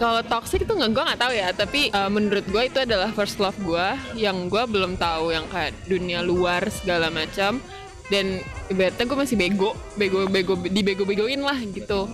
kalau 0.00 0.24
toxic 0.24 0.64
itu 0.64 0.72
nggak 0.72 0.90
gue 0.90 1.04
nggak 1.04 1.20
tahu 1.20 1.32
ya 1.36 1.48
tapi 1.54 1.92
uh, 1.92 2.10
menurut 2.10 2.42
gue 2.48 2.62
itu 2.66 2.78
adalah 2.82 3.12
first 3.14 3.38
love 3.38 3.54
gue 3.62 3.86
yang 4.18 4.50
gue 4.50 4.64
belum 4.66 4.98
tahu 4.98 5.30
yang 5.30 5.46
kayak 5.46 5.76
dunia 5.86 6.24
luar 6.24 6.64
segala 6.72 7.12
macam 7.12 7.62
dan 8.10 8.42
ibaratnya 8.72 9.04
gue 9.06 9.18
masih 9.18 9.36
bego 9.38 9.76
bego 9.94 10.26
bego 10.26 10.54
dibego 10.68 11.04
begoin 11.08 11.40
lah 11.40 11.56
gitu. 11.56 12.08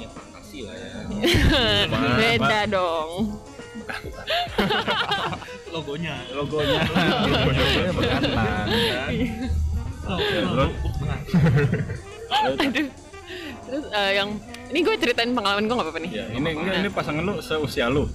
Beda 2.19 2.69
dong. 2.71 3.41
Logonya 5.73 6.23
logonya 6.35 6.83
aduh 10.09 10.71
terus 13.69 13.85
uh, 13.93 14.13
yang 14.17 14.41
ini 14.73 14.79
gue 14.85 14.95
ceritain 15.01 15.33
pengalaman 15.33 15.65
gue 15.65 15.75
nggak 15.77 15.89
apa-apa 15.89 16.01
nih. 16.05 16.13
Ini 16.37 16.49
ini 16.85 16.89
pasangan 16.93 17.23
lu 17.25 17.41
seusia 17.41 17.89
lu? 17.89 18.09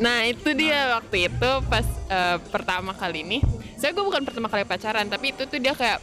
Nah 0.00 0.24
itu 0.24 0.56
dia 0.56 0.96
waktu 0.96 1.28
itu 1.28 1.50
pas 1.68 1.84
eh, 2.08 2.36
pertama 2.48 2.96
kali 2.96 3.20
ini. 3.20 3.38
Saya 3.76 3.92
gue 3.92 4.04
bukan 4.04 4.24
pertama 4.24 4.48
kali 4.48 4.64
pacaran 4.64 5.08
Tapi 5.08 5.32
itu 5.36 5.44
tuh 5.44 5.60
dia 5.60 5.76
kayak 5.76 6.00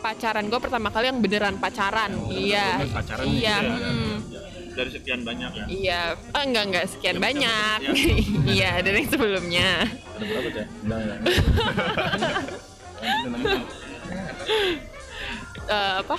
pacaran 0.00 0.48
gue 0.48 0.60
pertama 0.60 0.88
kali 0.88 1.12
yang 1.12 1.20
beneran 1.20 1.60
pacaran. 1.60 2.16
Iya. 2.32 2.80
pacaran 2.88 3.24
Iya 3.28 3.56
gitu 3.60 3.68
ya. 3.68 3.90
hmm, 3.92 4.16
dari 4.72 4.90
sekian 4.92 5.20
banyak 5.24 5.50
ya? 5.52 5.64
Iya. 5.68 6.00
Oh, 6.32 6.42
Enggak 6.44 6.64
enggak 6.68 6.84
sekian 6.88 7.16
banyak. 7.20 7.78
Iya 8.56 8.70
dari 8.80 9.04
yang 9.04 9.08
sebelumnya. 9.12 9.70
Ada 10.16 10.24
berapa 10.24 10.48
teh 10.48 10.66
Eh, 15.66 15.94
Apa? 15.98 16.14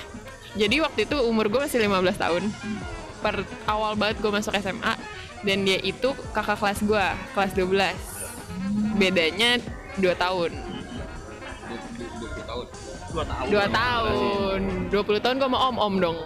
Jadi 0.60 0.84
waktu 0.84 1.08
itu 1.08 1.16
umur 1.24 1.48
gue 1.48 1.62
masih 1.64 1.80
15 1.80 2.20
tahun. 2.20 2.44
Per 3.24 3.48
awal 3.64 3.96
banget 3.96 4.20
gue 4.22 4.30
masuk 4.30 4.54
SMA 4.62 4.94
Dan 5.42 5.66
dia 5.66 5.82
itu 5.82 6.14
kakak 6.38 6.62
kelas 6.62 6.86
gue 6.86 7.06
Kelas 7.34 7.52
12 7.58 9.00
Bedanya 9.02 9.58
2 9.98 10.14
tahun. 10.14 10.52
Dua 13.18 13.24
tahun. 13.26 13.46
Dua 13.50 13.66
tahun. 13.72 14.62
20 14.94 15.24
tahun 15.26 15.36
gue 15.42 15.50
mau 15.50 15.62
om 15.74 15.78
om 15.82 15.94
dong. 15.98 16.18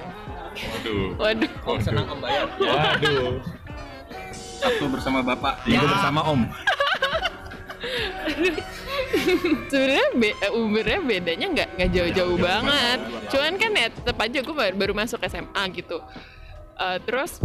Waduh. 0.51 1.07
waduh. 1.21 1.79
Senang 1.79 2.05
om 2.11 2.19
bayar. 2.19 2.47
Waduh. 2.59 3.39
Sabtu 4.59 4.85
bersama 4.91 5.23
bapak. 5.23 5.63
Minggu 5.65 5.87
bersama 5.87 6.19
om 6.27 6.41
sebenarnya 9.67 10.07
be- 10.13 10.37
eh, 10.37 10.51
umurnya 10.51 10.99
bedanya 10.99 11.47
nggak 11.49 11.69
nggak 11.75 11.89
jauh-jauh 11.91 12.37
banget. 12.37 12.99
cuman 13.27 13.53
kan 13.55 13.71
ya 13.71 13.87
tetap 13.89 14.17
aja 14.17 14.37
gue 14.39 14.55
baru, 14.55 14.73
baru 14.75 14.93
masuk 14.93 15.19
SMA 15.23 15.63
gitu. 15.73 15.97
Eh, 16.75 16.97
terus 17.03 17.37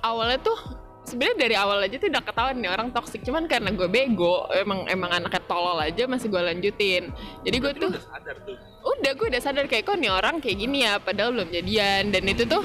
awalnya 0.00 0.38
tuh 0.38 0.58
sebenarnya 1.04 1.36
dari 1.38 1.54
awal 1.54 1.78
aja 1.80 1.96
tuh 1.96 2.08
udah 2.08 2.22
ketahuan 2.22 2.56
nih 2.56 2.70
orang 2.70 2.88
toksik 2.88 3.20
cuman 3.22 3.44
karena 3.44 3.68
gue 3.70 3.84
bego 3.86 4.48
emang 4.50 4.88
emang 4.88 5.12
anaknya 5.12 5.42
tolol 5.44 5.76
aja 5.76 6.04
masih 6.04 6.28
gue 6.28 6.40
lanjutin. 6.40 7.12
Jadi 7.42 7.56
gue 7.58 7.72
tuh 7.74 7.90
sadar 8.00 8.36
tuh? 8.42 8.56
Udah 8.84 9.12
gue 9.12 9.26
udah 9.28 9.42
sadar 9.42 9.64
kayak 9.64 9.84
kok 9.84 9.96
nih 9.96 10.08
orang 10.08 10.40
kayak 10.40 10.58
gini 10.58 10.84
ya 10.84 10.96
padahal 10.98 11.32
belum 11.32 11.48
jadian. 11.50 12.08
Dan 12.08 12.24
itu 12.24 12.44
tuh 12.44 12.64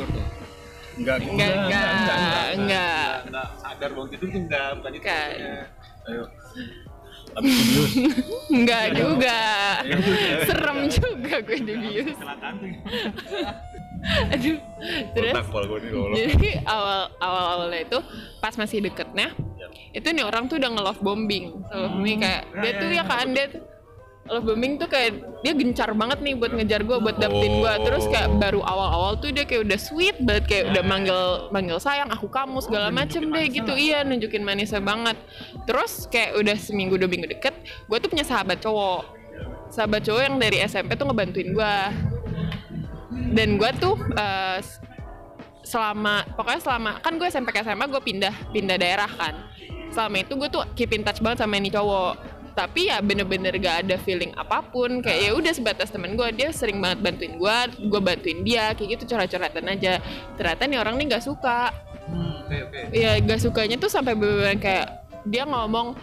enggak 0.99 1.15
enggak. 1.21 1.51
Enggak 1.55 1.91
enggak 2.59 3.11
nggak 3.29 3.49
sadar 3.55 3.89
bahwa 3.93 4.07
itu 4.07 4.17
tuh 4.19 4.39
nggak 4.41 4.67
bukan 4.79 4.91
itu 4.91 5.05
Kan. 5.05 5.31
ayo 6.09 6.23
abis 7.29 7.53
serius 7.61 7.93
enggak 8.49 8.85
juga. 8.97 9.37
Serem 10.49 10.89
juga 10.89 11.35
gue 11.45 11.57
dibius. 11.61 12.17
Tuh 12.17 12.29
aduh 14.33 14.57
terus? 15.13 15.33
Jadi 16.15 16.49
awal 16.65 17.11
awal 17.19 17.45
awalnya 17.59 17.83
itu 17.83 17.99
pas 18.39 18.55
masih 18.55 18.79
deketnya 18.79 19.35
itu 19.93 20.07
nih 20.09 20.25
orang 20.25 20.49
tuh 20.49 20.57
udah 20.57 20.69
nge-love 20.73 21.01
bombing. 21.03 21.53
Bombing 21.69 22.23
kayak 22.23 22.43
dia 22.61 22.71
tuh 22.79 22.87
ya 22.89 23.03
kan 23.05 23.27
dia 23.29 23.45
tuh 23.51 23.61
love 24.29 24.45
bombing 24.45 24.77
tuh 24.77 24.85
kayak 24.85 25.21
dia 25.41 25.53
gencar 25.57 25.89
banget 25.97 26.19
nih 26.21 26.33
buat 26.37 26.51
ngejar 26.53 26.81
gue 26.85 26.97
buat 27.01 27.17
dapetin 27.17 27.53
gue 27.61 27.73
terus 27.85 28.05
kayak 28.07 28.29
baru 28.37 28.61
awal-awal 28.61 29.17
tuh 29.17 29.33
dia 29.33 29.43
kayak 29.43 29.65
udah 29.65 29.79
sweet 29.79 30.17
banget 30.21 30.45
kayak 30.45 30.63
udah 30.73 30.83
manggil 30.85 31.21
manggil 31.49 31.77
sayang 31.81 32.09
aku 32.13 32.29
kamu 32.29 32.61
segala 32.61 32.93
macem 32.93 33.25
deh 33.29 33.45
gitu. 33.49 33.73
iya 33.73 34.05
nunjukin 34.05 34.45
manisnya 34.45 34.81
banget. 34.83 35.17
Terus 35.65 36.05
kayak 36.07 36.37
udah 36.37 36.55
seminggu 36.57 36.95
dua 36.99 37.09
minggu 37.09 37.27
deket 37.31 37.55
gue 37.63 37.97
tuh 37.97 38.09
punya 38.09 38.25
sahabat 38.25 38.61
cowok. 38.61 39.17
Sahabat 39.69 40.01
cowok 40.05 40.21
yang 40.21 40.35
dari 40.37 40.57
SMP 40.65 40.93
tuh 40.97 41.09
ngebantuin 41.09 41.49
gue 41.53 41.75
dan 43.33 43.49
gue 43.61 43.71
tuh 43.77 43.95
eh, 44.17 44.59
selama 45.61 46.25
pokoknya 46.33 46.61
selama 46.65 46.91
kan 47.01 47.13
gue 47.21 47.27
SMP 47.29 47.53
ke 47.53 47.61
SMA 47.61 47.85
gue 47.85 48.01
pindah 48.01 48.33
pindah 48.53 48.77
daerah 48.77 49.09
kan. 49.09 49.35
Selama 49.89 50.21
itu 50.21 50.37
gue 50.37 50.49
tuh 50.53 50.61
keep 50.77 50.93
in 50.93 51.01
touch 51.01 51.21
banget 51.21 51.41
sama 51.41 51.57
ini 51.57 51.73
cowok 51.73 52.38
tapi 52.59 52.91
ya 52.91 52.99
bener-bener 52.99 53.55
gak 53.55 53.87
ada 53.87 53.95
feeling 54.03 54.35
apa 54.35 54.59
pun. 54.59 54.99
Kayak 54.99 55.19
ya 55.23 55.31
udah 55.31 55.53
sebatas 55.55 55.87
temen 55.87 56.19
gue 56.19 56.27
dia 56.35 56.51
sering 56.51 56.83
banget 56.83 56.99
bantuin 56.99 57.39
gue 57.39 57.57
gue 57.87 58.01
bantuin 58.03 58.43
dia 58.43 58.75
kayak 58.75 58.99
gitu 58.99 59.15
curhat-curhatan 59.15 59.63
aja. 59.71 60.03
Ternyata 60.35 60.67
nih 60.67 60.77
orang 60.83 60.99
nih 60.99 61.15
nggak 61.15 61.23
suka. 61.23 61.71
Ya 62.91 63.15
gak 63.23 63.39
sukanya 63.39 63.79
tuh 63.79 63.87
sampai 63.87 64.19
bener 64.19 64.59
kayak 64.59 65.07
dia 65.23 65.47
ngomong 65.47 65.95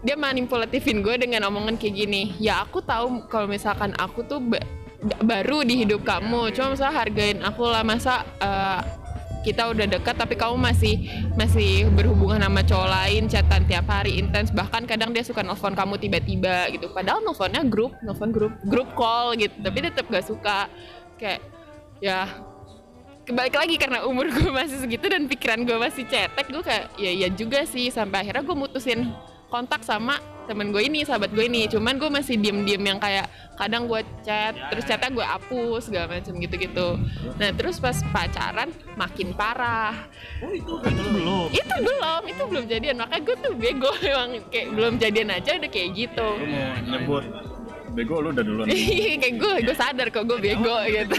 dia 0.00 0.16
manipulatifin 0.16 1.04
gue 1.04 1.20
dengan 1.20 1.44
omongan 1.52 1.76
kayak 1.76 1.94
gini. 2.00 2.32
Ya 2.40 2.64
aku 2.64 2.80
tahu 2.80 3.28
kalau 3.28 3.44
misalkan 3.44 3.92
aku 4.00 4.24
tuh 4.24 4.40
ba- 4.40 4.64
ba- 5.04 5.20
baru 5.20 5.60
di 5.68 5.84
hidup 5.84 6.00
kamu. 6.08 6.56
cuma 6.56 6.72
misalnya 6.72 6.96
hargain 6.96 7.44
aku 7.44 7.68
lah. 7.68 7.84
Masa 7.84 8.24
eh, 8.40 8.80
kita 9.40 9.72
udah 9.72 9.86
dekat 9.88 10.16
tapi 10.20 10.36
kamu 10.36 10.60
masih 10.60 10.94
masih 11.34 11.88
berhubungan 11.96 12.44
sama 12.44 12.60
cowok 12.60 12.88
lain 12.88 13.22
chatan 13.26 13.62
tiap 13.64 13.88
hari 13.88 14.20
intens. 14.20 14.52
Bahkan 14.52 14.84
kadang 14.84 15.16
dia 15.16 15.24
suka 15.24 15.40
nelfon 15.40 15.72
kamu 15.72 15.96
tiba-tiba 15.96 16.68
gitu. 16.72 16.92
Padahal 16.92 17.24
nelfonnya 17.24 17.64
grup 17.64 17.96
nelfon 18.04 18.30
grup 18.30 18.52
grup 18.68 18.88
call 18.92 19.32
gitu. 19.40 19.54
Tapi 19.60 19.78
tetap 19.80 20.04
gak 20.12 20.26
suka. 20.28 20.68
Kayak 21.16 21.40
ya 22.00 22.28
kebalik 23.24 23.56
lagi 23.56 23.74
karena 23.80 24.04
umur 24.04 24.28
gue 24.34 24.50
masih 24.52 24.80
segitu 24.80 25.08
dan 25.08 25.24
pikiran 25.24 25.64
gue 25.64 25.76
masih 25.80 26.04
cetek. 26.04 26.46
Gue 26.52 26.64
kayak 26.64 26.92
ya 27.00 27.10
iya 27.10 27.28
juga 27.32 27.64
sih. 27.64 27.88
Sampai 27.88 28.28
akhirnya 28.28 28.44
gue 28.44 28.56
mutusin 28.56 29.08
kontak 29.48 29.82
sama 29.82 30.20
temen 30.50 30.74
gue 30.74 30.82
ini 30.82 31.06
sahabat 31.06 31.30
gue 31.30 31.46
ini. 31.46 31.70
Cuman 31.70 31.94
gue 31.94 32.10
masih 32.10 32.34
diem-diem 32.34 32.82
yang 32.82 32.98
kayak 32.98 33.30
kadang 33.54 33.86
gue 33.86 34.02
chat 34.26 34.58
terus 34.74 34.82
chatnya 34.82 35.14
gue 35.14 35.22
hapus 35.22 35.86
segala 35.86 36.18
macam 36.18 36.34
gitu-gitu. 36.42 36.98
Nah 37.38 37.54
terus 37.54 37.78
pas 37.78 37.94
pacaran 38.10 38.74
makin 38.98 39.30
parah. 39.30 39.94
Oh 40.42 40.50
itu 40.50 40.74
itu 40.82 41.02
belum. 41.14 41.46
itu 41.54 41.74
belum 41.78 42.22
itu 42.26 42.42
belum 42.50 42.64
jadian. 42.66 42.96
Makanya 42.98 43.22
gue 43.22 43.36
tuh 43.38 43.52
bego 43.54 43.92
emang 44.10 44.30
kayak 44.50 44.68
belum 44.74 44.92
jadian 44.98 45.30
aja 45.30 45.50
udah 45.54 45.70
kayak 45.70 45.88
gitu. 45.94 46.28
Lu 46.34 46.46
mau 46.50 46.66
nyebut 46.82 47.24
bego 47.94 48.14
lu 48.18 48.28
udah 48.34 48.44
duluan. 48.44 48.66
kayak 49.22 49.34
gue 49.38 49.54
gue 49.70 49.76
sadar 49.78 50.10
kok 50.10 50.26
gue 50.26 50.38
bego 50.42 50.76
gitu. 50.90 51.16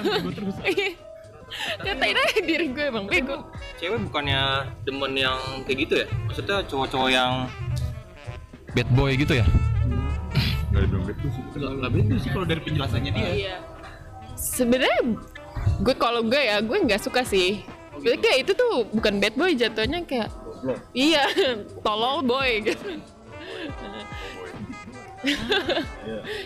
Katain 1.83 2.17
aja 2.27 2.39
diri 2.43 2.67
gue 2.71 2.85
emang 2.91 3.07
bego. 3.07 3.47
Cewek 3.79 3.99
bukannya 4.11 4.67
demen 4.83 5.15
yang 5.15 5.39
kayak 5.63 5.77
gitu 5.87 5.93
ya? 6.03 6.07
Maksudnya 6.27 6.57
cowok-cowok 6.67 7.09
yang 7.11 7.47
bad 8.75 8.89
boy 8.95 9.11
gitu 9.15 9.39
ya 9.39 9.45
Gak 10.71 10.87
dibilang 10.87 11.03
gitu 11.03 11.27
sih. 11.27 11.41
Nggak 11.59 11.91
beda 11.91 12.15
sih 12.15 12.29
kalau 12.31 12.45
dari 12.47 12.61
penjelasannya 12.63 13.11
dia. 13.11 13.27
Iya. 13.27 13.55
Sebenarnya 14.39 15.19
gue 15.83 15.95
kalau 15.99 16.23
gue 16.23 16.39
ya 16.39 16.63
gue 16.63 16.77
nggak 16.87 17.01
suka 17.03 17.27
sih. 17.27 17.61
Jadi 18.01 18.17
kayak 18.17 18.37
itu 18.47 18.51
tuh 18.55 18.87
bukan 18.89 19.19
bad 19.19 19.35
boy 19.35 19.51
jatuhnya 19.53 19.99
kayak 20.07 20.31
iya 20.95 21.27
tolol 21.85 22.23
boy 22.23 22.63
gitu. 22.63 23.03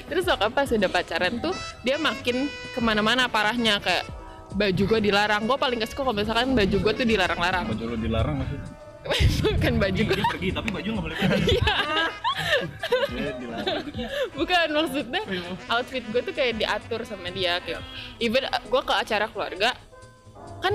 Terus 0.10 0.26
waktu 0.28 0.52
pas 0.52 0.68
udah 0.68 0.90
pacaran 0.92 1.34
tuh 1.40 1.56
dia 1.86 1.96
makin 1.96 2.50
ke 2.50 2.80
mana-mana 2.84 3.30
parahnya 3.32 3.80
kayak 3.80 4.04
baju 4.58 4.84
gue 4.90 5.00
dilarang. 5.06 5.46
Gue 5.48 5.58
paling 5.62 5.80
gak 5.80 5.94
suka 5.94 6.02
kalau 6.02 6.18
misalkan 6.18 6.58
baju 6.58 6.78
gue 6.82 6.94
tuh 6.98 7.08
dilarang-larang. 7.08 7.72
Baju 7.72 7.86
lu 7.94 7.98
dilarang 8.02 8.36
masih. 8.42 8.58
bukan 9.46 9.74
baju 9.78 10.02
gue. 10.02 10.16
Dia 10.16 10.28
pergi 10.28 10.50
tapi 10.52 10.70
baju 10.70 10.88
nggak 10.88 11.04
boleh 11.04 11.18
pergi. 11.22 11.56
Dilarang. 13.36 13.84
bukan 14.34 14.68
maksudnya 14.72 15.22
outfit 15.70 16.04
gue 16.04 16.22
tuh 16.22 16.34
kayak 16.34 16.54
diatur 16.58 17.02
sama 17.04 17.30
dia 17.30 17.60
kayak 17.60 17.82
even 18.18 18.44
gue 18.44 18.82
ke 18.82 18.94
acara 18.94 19.26
keluarga 19.28 19.72
kan 20.60 20.74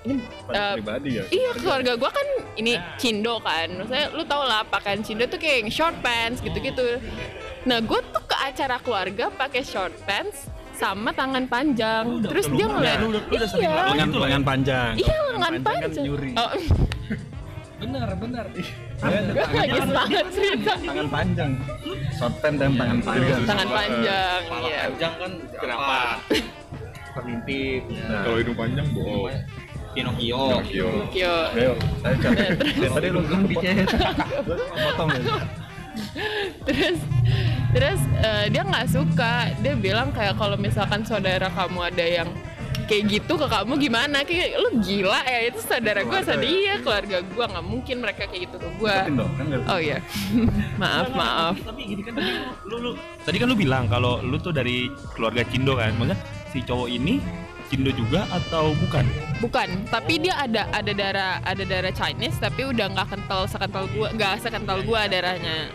ini 0.00 0.16
eh, 0.48 0.74
pribadi 0.74 1.10
ya. 1.12 1.24
iya 1.28 1.50
keluarga 1.54 1.92
gue 1.94 2.10
kan 2.10 2.28
ini 2.56 2.72
cindo 2.96 3.36
kan 3.38 3.68
maksudnya 3.70 4.08
lu 4.10 4.24
tau 4.24 4.42
lah 4.42 4.64
pakaian 4.64 5.00
cindo 5.00 5.24
tuh 5.26 5.36
kayak 5.36 5.68
short 5.68 5.94
pants 6.00 6.40
gitu-gitu 6.40 6.98
nah 7.62 7.78
gue 7.78 8.00
tuh 8.02 8.22
ke 8.24 8.36
acara 8.38 8.76
keluarga 8.78 9.28
pakai 9.30 9.60
short 9.62 9.92
pants 10.02 10.48
sama 10.72 11.12
tangan 11.12 11.44
panjang 11.44 12.24
terus 12.24 12.48
dia 12.48 12.64
ngeliat 12.64 12.98
lu 12.98 13.12
udah- 13.12 13.24
lu 13.26 13.34
udah 13.36 13.46
sering 13.46 13.60
iya 13.60 13.70
ngelakuin 13.70 13.92
Lengan 13.92 14.10
lengan 14.18 14.42
panjang. 14.42 14.92
iya 14.96 15.16
lengan 15.28 15.52
kan 15.52 15.62
panjang 15.62 15.92
nyuri. 16.02 16.30
oh, 16.34 16.50
benar 17.80 18.08
benar 18.14 18.44
gue 18.52 18.64
lagi 19.50 19.78
semangat 19.80 20.26
cerita 20.28 20.72
Tangan 20.76 21.08
panjang. 21.08 21.52
Short 22.12 22.34
pants 22.38 22.58
dan 22.60 22.70
tangan 22.76 22.98
panjang. 23.00 23.40
tangan 23.48 23.68
panjang 23.68 24.40
iya 24.62 24.80
panjang 24.86 25.14
kan 25.16 25.32
kenapa 25.56 25.96
Pengintip. 27.10 27.82
Kalau 27.90 28.38
hidung 28.38 28.54
panjang 28.54 28.86
bohong. 28.94 29.34
Pinocchio 29.90 30.62
Pinocchio. 30.62 30.88
Yo. 31.10 31.34
Ayo, 31.50 31.72
saya 31.98 32.88
tadi 32.94 33.08
lu 33.10 33.20
bilang 33.26 33.42
potong 33.50 35.10
ya. 35.18 35.36
terus 36.62 36.98
terus 37.74 38.00
eh, 38.22 38.44
dia 38.48 38.62
nggak 38.62 38.86
suka 38.86 39.50
dia 39.58 39.74
bilang 39.74 40.14
kayak 40.14 40.38
kalau 40.38 40.54
misalkan 40.54 41.02
saudara 41.02 41.50
kamu 41.50 41.90
ada 41.90 42.06
yang 42.06 42.30
kayak 42.90 43.04
gitu 43.06 43.32
ke 43.38 43.46
kamu 43.46 43.72
gimana 43.78 44.18
kayak 44.26 44.58
lu 44.58 44.82
gila 44.82 45.22
ya 45.22 45.46
itu 45.46 45.62
saudara 45.62 46.02
gue 46.02 46.18
sama 46.26 46.42
ya? 46.42 46.74
keluarga 46.82 47.22
gue 47.22 47.44
nggak 47.46 47.66
mungkin 47.70 47.96
mereka 48.02 48.26
kayak 48.26 48.50
gitu 48.50 48.56
ke 48.58 48.68
gue 48.82 48.96
kan 49.06 49.14
oh 49.70 49.78
iya 49.78 50.02
maaf 50.82 51.06
maaf 51.14 51.54
Tapi 51.62 51.80
gini 51.86 52.02
kan 52.02 52.18
tadi 52.18 52.30
lu, 52.66 52.76
lu 52.82 52.90
tadi 53.22 53.36
kan 53.38 53.46
lu 53.46 53.54
bilang 53.54 53.86
kalau 53.86 54.18
lu 54.18 54.34
tuh 54.42 54.50
dari 54.50 54.90
keluarga 55.14 55.46
Cindo 55.46 55.78
kan. 55.78 55.94
Maksudnya 55.94 56.18
si 56.50 56.58
cowok 56.66 56.88
ini 56.90 57.22
Cindo 57.70 57.94
juga 57.94 58.26
atau 58.34 58.74
bukan? 58.74 59.06
bukan 59.38 59.68
tapi 59.86 60.18
dia 60.18 60.34
ada 60.34 60.66
ada 60.74 60.90
darah 60.90 61.38
ada 61.46 61.62
darah 61.62 61.94
Chinese 61.94 62.36
tapi 62.42 62.66
udah 62.66 62.90
nggak 62.90 63.08
kental 63.14 63.46
sekental 63.46 63.86
gue 63.88 64.08
nggak 64.18 64.42
sekental 64.42 64.82
gue 64.82 65.00
darahnya 65.06 65.70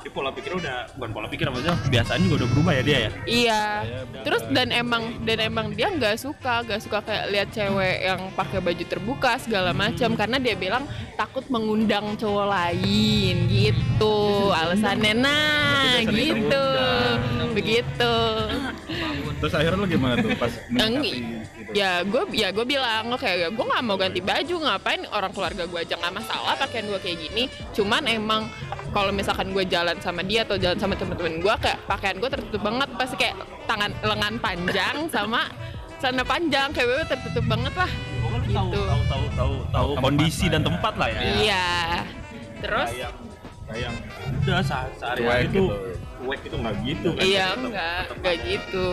Jadi 0.00 0.16
pola 0.16 0.32
pikir 0.32 0.56
udah 0.56 0.96
bukan 0.96 1.10
pola 1.12 1.28
pikir 1.28 1.44
maksudnya 1.52 1.76
kebiasaan 1.76 2.24
juga 2.24 2.34
udah 2.40 2.48
berubah 2.56 2.72
ya 2.72 2.82
dia 2.82 2.98
ya. 3.04 3.10
Iya. 3.28 3.62
Terus 4.24 4.42
dan 4.48 4.72
emang 4.72 5.20
dan 5.28 5.44
emang 5.44 5.76
dia 5.76 5.92
nggak 5.92 6.16
suka, 6.16 6.64
nggak 6.64 6.80
suka 6.80 7.04
kayak 7.04 7.24
lihat 7.28 7.48
cewek 7.52 8.08
yang 8.08 8.20
pakai 8.32 8.64
baju 8.64 8.84
terbuka 8.88 9.36
segala 9.36 9.76
macam 9.76 10.16
karena 10.16 10.40
dia 10.40 10.56
bilang 10.56 10.88
takut 11.20 11.44
mengundang 11.52 12.16
cowok 12.16 12.46
lain 12.48 13.44
gitu. 13.52 14.48
Alasannya 14.56 15.12
nah 15.20 16.00
gitu. 16.08 16.64
Begitu. 17.52 18.14
Terus 19.40 19.52
akhirnya 19.52 19.84
lu 19.84 19.88
gimana 19.88 20.16
tuh 20.16 20.32
pas 20.40 20.52
gitu? 20.52 21.12
Ya 21.70 22.02
gue 22.02 22.22
ya 22.34 22.50
gue 22.50 22.64
bilang 22.66 23.08
lo 23.08 23.16
kayak 23.16 23.52
gue 23.52 23.64
nggak 23.64 23.84
mau 23.84 23.96
ganti 24.00 24.20
baju 24.20 24.54
ngapain 24.64 25.06
orang 25.12 25.32
keluarga 25.32 25.64
gue 25.64 25.80
aja 25.80 25.94
nggak 25.96 26.14
masalah 26.24 26.56
pakaian 26.56 26.88
gue 26.88 27.00
kayak 27.00 27.18
gini. 27.20 27.44
Cuman 27.76 28.04
emang 28.10 28.48
kalau 28.90 29.14
misalkan 29.14 29.54
gue 29.54 29.64
jalan 29.70 29.89
sama 29.98 30.22
dia 30.22 30.46
atau 30.46 30.54
jalan 30.54 30.78
sama 30.78 30.94
temen-temen 30.94 31.42
gue 31.42 31.54
kayak 31.58 31.78
pakaian 31.84 32.16
gue 32.16 32.30
tertutup 32.30 32.62
banget 32.62 32.88
pasti 32.94 33.16
kayak 33.18 33.34
tangan 33.66 33.90
lengan 34.00 34.34
panjang 34.38 34.96
sama 35.14 35.50
celana 35.98 36.22
panjang 36.22 36.70
kayak 36.70 36.86
gue 36.86 37.02
tertutup 37.10 37.44
banget 37.50 37.74
lah. 37.74 37.90
Tahu 38.50 38.66
Gitu. 38.70 38.82
tahu 38.82 39.02
tahu 39.06 39.24
tahu 39.38 39.54
tahu 39.70 39.88
kondisi 40.02 40.46
lah 40.46 40.58
dan 40.58 40.60
ya. 40.60 40.66
tempat 40.70 40.94
lah 40.98 41.08
ya. 41.08 41.20
Iya. 41.22 41.68
Terus 42.60 42.88
Kayak 42.90 43.12
kayak 43.70 43.90
udah 44.42 44.58
saat 44.60 44.90
sehari 44.98 45.22
hari 45.22 45.46
itu 45.46 45.54
gitu. 45.54 45.64
cuek 46.18 46.40
itu 46.42 46.56
nggak 46.58 46.74
gitu 46.82 47.08
kan. 47.14 47.22
Iya 47.22 47.46
enggak 47.54 48.00
ada. 48.10 48.32
gitu. 48.42 48.86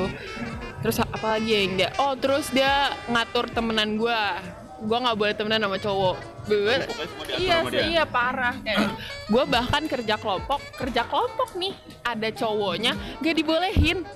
Terus 0.77 0.97
apa 1.01 1.27
lagi 1.33 1.51
yang 1.51 1.71
dia? 1.73 1.89
Oh 1.97 2.13
terus 2.13 2.45
dia 2.53 2.73
ngatur 3.09 3.49
temenan 3.49 3.97
gua. 3.97 4.37
Gua 4.77 4.97
nggak 5.01 5.17
boleh 5.17 5.33
temenan 5.33 5.65
sama 5.65 5.77
cowok. 5.81 6.15
Gue, 6.47 6.75
diatur 6.87 7.35
iya 7.37 7.57
dia. 7.67 7.83
iya 7.83 8.03
parah. 8.07 8.55
Kayak 8.63 8.95
gua 9.27 9.43
bahkan 9.43 9.83
kerja 9.85 10.15
kelompok, 10.15 10.63
kerja 10.79 11.03
kelompok 11.03 11.53
nih 11.59 11.75
ada 12.07 12.31
cowoknya 12.31 12.95
gak 13.19 13.35
dibolehin. 13.35 14.07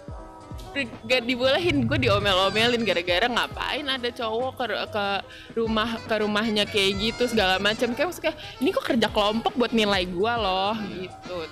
Gak 1.03 1.27
dibolehin, 1.27 1.83
gue 1.83 1.99
diomel-omelin 1.99 2.87
gara-gara 2.87 3.27
ngapain 3.27 3.83
ada 3.83 4.07
cowok 4.07 4.55
ke, 4.55 4.65
ke 4.87 5.05
rumah 5.59 5.99
ke 6.07 6.15
rumahnya 6.23 6.63
kayak 6.63 6.91
gitu 6.95 7.27
segala 7.27 7.59
macam 7.59 7.91
kayak 7.91 8.07
maksudnya 8.07 8.31
ini 8.63 8.71
kok 8.71 8.87
kerja 8.87 9.11
kelompok 9.11 9.51
buat 9.59 9.75
nilai 9.75 10.07
gua 10.07 10.39
loh 10.39 10.75
gitu 10.95 11.43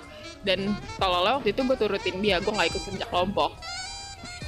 dan 0.43 0.71
tolol 0.95 1.39
waktu 1.39 1.51
itu 1.51 1.61
gue 1.67 1.77
turutin 1.77 2.17
dia 2.23 2.39
gue 2.39 2.51
nggak 2.51 2.71
ikut 2.71 2.83
kerja 2.87 3.05
kelompok 3.11 3.59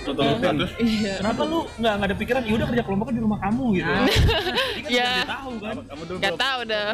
Turutin. 0.03 0.55
iya 0.79 1.13
Kenapa 1.17 1.41
lu 1.43 1.59
nggak 1.73 1.93
nggak 1.93 2.07
ada 2.07 2.17
pikiran? 2.17 2.41
Ya 2.41 2.53
udah 2.53 2.67
kerja 2.67 2.83
kelompok 2.83 3.05
kan 3.07 3.15
di 3.15 3.21
rumah 3.21 3.39
kamu 3.39 3.65
gitu. 3.73 3.91
Jadi 3.91 4.81
kan 4.81 4.89
Ya. 4.89 5.09
udah 5.11 5.29
tahu 5.31 5.51
kan. 5.57 5.75
Kamu 5.83 6.01
dulu 6.03 6.17
nggak 6.17 6.31
belum- 6.31 6.41
tahu 6.41 6.59
dah 6.65 6.89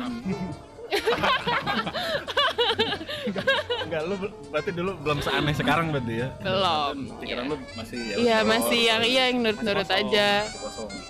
Enggak, 3.83 4.01
lu 4.03 4.15
berarti 4.49 4.71
dulu 4.71 4.91
belum 4.97 5.19
seaneh 5.19 5.53
sekarang 5.53 5.91
berarti 5.91 6.13
ya? 6.17 6.27
belum 6.39 6.95
Pikiran 7.19 7.43
Iya. 7.43 7.49
lu 7.49 7.55
masih 7.73 7.99
ya 8.01 8.15
iya 8.17 8.37
masih 8.41 8.79
yang 8.81 9.01
iya 9.03 9.23
yang 9.27 9.37
nurut-nurut 9.41 9.89
aja 9.89 10.27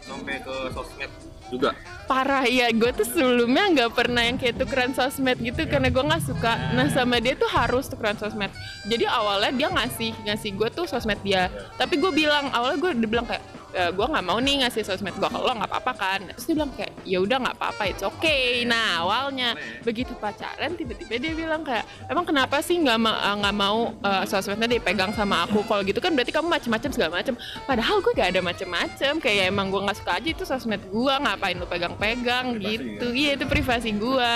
sampai 0.01 0.36
ke 0.39 0.55
sosmed 0.71 1.12
juga. 1.49 1.75
Parah 2.07 2.47
iya. 2.47 2.71
Gue 2.71 2.91
tuh 2.95 3.03
sebelumnya 3.03 3.67
nggak 3.73 3.91
pernah 3.91 4.23
yang 4.23 4.39
kayak 4.39 4.60
tukeran 4.60 4.95
sosmed 4.95 5.39
gitu 5.43 5.67
karena 5.67 5.91
gue 5.91 6.03
nggak 6.03 6.23
suka. 6.23 6.53
Nah 6.75 6.88
sama 6.93 7.19
dia 7.19 7.36
tuh 7.36 7.49
harus 7.51 7.91
tukeran 7.91 8.15
sosmed. 8.15 8.51
Jadi 8.88 9.03
awalnya 9.03 9.51
dia 9.51 9.67
ngasih 9.71 10.12
ngasih 10.27 10.51
gue 10.55 10.69
tuh 10.71 10.86
sosmed 10.88 11.19
dia. 11.25 11.51
Tapi 11.75 11.99
gue 11.99 12.12
bilang 12.15 12.47
awalnya 12.55 12.77
gue 12.79 12.91
udah 12.95 13.10
bilang 13.10 13.27
kayak 13.27 13.43
e, 13.77 13.83
gue 13.93 14.07
nggak 14.09 14.25
mau 14.25 14.41
nih 14.41 14.65
ngasih 14.65 14.81
sosmed 14.81 15.13
gue 15.13 15.29
kalau 15.29 15.53
nggak 15.53 15.69
apa-apa 15.69 15.93
kan? 15.93 16.19
Terus 16.33 16.45
dia 16.49 16.55
bilang 16.57 16.71
kayak 16.73 16.91
ya 17.05 17.17
udah 17.21 17.37
nggak 17.45 17.55
apa-apa 17.61 17.83
it's 17.85 18.01
okay. 18.01 18.65
Nah 18.65 19.05
awalnya 19.05 19.53
begitu 19.85 20.17
pacaran 20.17 20.73
tiba-tiba 20.73 21.21
dia 21.21 21.33
bilang 21.37 21.61
kayak 21.61 21.85
emang 22.09 22.25
kenapa 22.25 22.59
sih 22.65 22.81
nggak 22.81 22.97
ma- 22.97 23.21
eh, 23.21 23.35
nggak 23.37 23.55
mau 23.55 23.93
eh, 24.01 24.23
sosmednya 24.25 24.65
dipegang 24.65 25.13
sama 25.13 25.45
aku? 25.45 25.61
Kalau 25.69 25.85
gitu 25.85 26.01
kan 26.01 26.11
berarti 26.17 26.33
kamu 26.33 26.49
macem-macem 26.49 26.89
segala 26.89 27.21
macem. 27.21 27.37
Padahal 27.69 28.01
gue 28.01 28.13
gak 28.17 28.33
ada 28.33 28.41
macem-macem 28.41 29.13
kayak 29.21 29.53
emang 29.53 29.69
gue 29.69 29.81
nggak 29.85 29.97
suka 30.01 30.11
aja 30.17 30.29
itu 30.33 30.43
sosmed 30.47 30.81
gue 30.87 31.13
ngapain 31.21 31.53
lu 31.53 31.67
pegang-pegang 31.69 32.57
gitu. 32.57 33.11
iya 33.13 33.35
itu 33.35 33.45
privasi 33.45 33.93
gue 33.93 34.33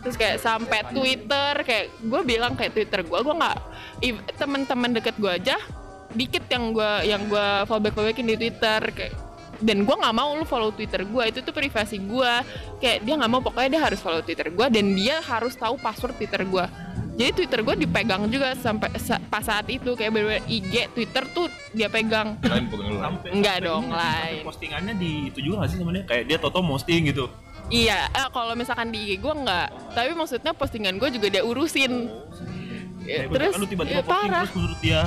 terus 0.00 0.16
kayak 0.16 0.40
sampai 0.40 0.80
Twitter 0.90 1.52
kayak 1.62 1.86
gue 2.00 2.20
bilang 2.24 2.56
kayak 2.56 2.72
Twitter 2.72 3.00
gue 3.04 3.18
gue 3.20 3.34
nggak 3.36 3.58
teman-teman 4.40 4.96
deket 4.96 5.14
gue 5.20 5.28
aja 5.28 5.56
dikit 6.10 6.44
yang 6.46 6.70
gue 6.70 6.92
yang 7.04 7.22
gue 7.24 7.46
fallback 7.64 7.92
fallbackin 7.92 8.26
di 8.26 8.36
Twitter 8.36 8.80
kayak 8.90 9.14
dan 9.60 9.84
gue 9.84 9.92
nggak 9.92 10.16
mau 10.16 10.32
lu 10.32 10.42
follow 10.42 10.72
Twitter 10.72 11.04
gue 11.04 11.24
itu 11.26 11.38
tuh 11.40 11.52
privasi 11.52 12.00
gue 12.00 12.32
kayak 12.78 13.04
dia 13.04 13.14
nggak 13.14 13.28
mau 13.28 13.38
pokoknya 13.38 13.68
dia 13.70 13.82
harus 13.82 14.00
follow 14.00 14.18
Twitter 14.18 14.48
gue 14.48 14.66
dan 14.66 14.84
dia 14.92 15.20
harus 15.20 15.52
tahu 15.52 15.76
password 15.76 16.16
Twitter 16.16 16.42
gue 16.42 16.64
jadi 17.12 17.36
Twitter 17.36 17.60
gue 17.60 17.74
dipegang 17.78 18.24
juga 18.26 18.56
sampai 18.56 18.96
sa- 18.96 19.20
pas 19.20 19.44
saat 19.44 19.68
itu 19.68 19.92
kayak 19.92 20.08
bener 20.08 20.40
IG 20.48 20.88
Twitter 20.96 21.28
tuh 21.28 21.46
dia 21.70 21.92
pegang 21.92 22.40
Lain 22.40 22.64
pegang 22.64 22.88
lu. 22.88 22.96
Sampai 22.96 23.28
Enggak 23.30 23.56
dong, 23.60 23.92
lain. 23.92 24.40
Postingannya 24.40 24.94
di 24.96 25.28
itu 25.28 25.44
juga 25.44 25.60
nggak 25.60 25.68
sih 25.68 25.76
sebenarnya? 25.76 26.04
Kayak 26.08 26.24
dia 26.24 26.38
toto 26.40 26.64
posting 26.64 27.02
gitu. 27.06 27.28
iya 27.68 28.08
eh, 28.08 28.28
kalau 28.32 28.56
misalkan 28.56 28.88
di 28.88 28.98
IG 29.04 29.20
gue 29.20 29.34
nggak 29.36 29.94
tapi 29.94 30.10
maksudnya 30.16 30.50
postingan 30.50 30.96
gue 30.96 31.12
juga 31.12 31.28
dia 31.28 31.44
urusin 31.44 32.08
Ya, 33.00 33.24
Kayak 33.24 33.32
terus 33.32 33.52
misalkan 33.52 33.60
lu 33.60 33.68
tiba-tiba 33.68 33.92
ya, 33.92 34.02
posting 34.02 34.12
parah 34.24 34.40
terus 34.42 34.56
menurut 34.56 34.78
dia 34.80 35.00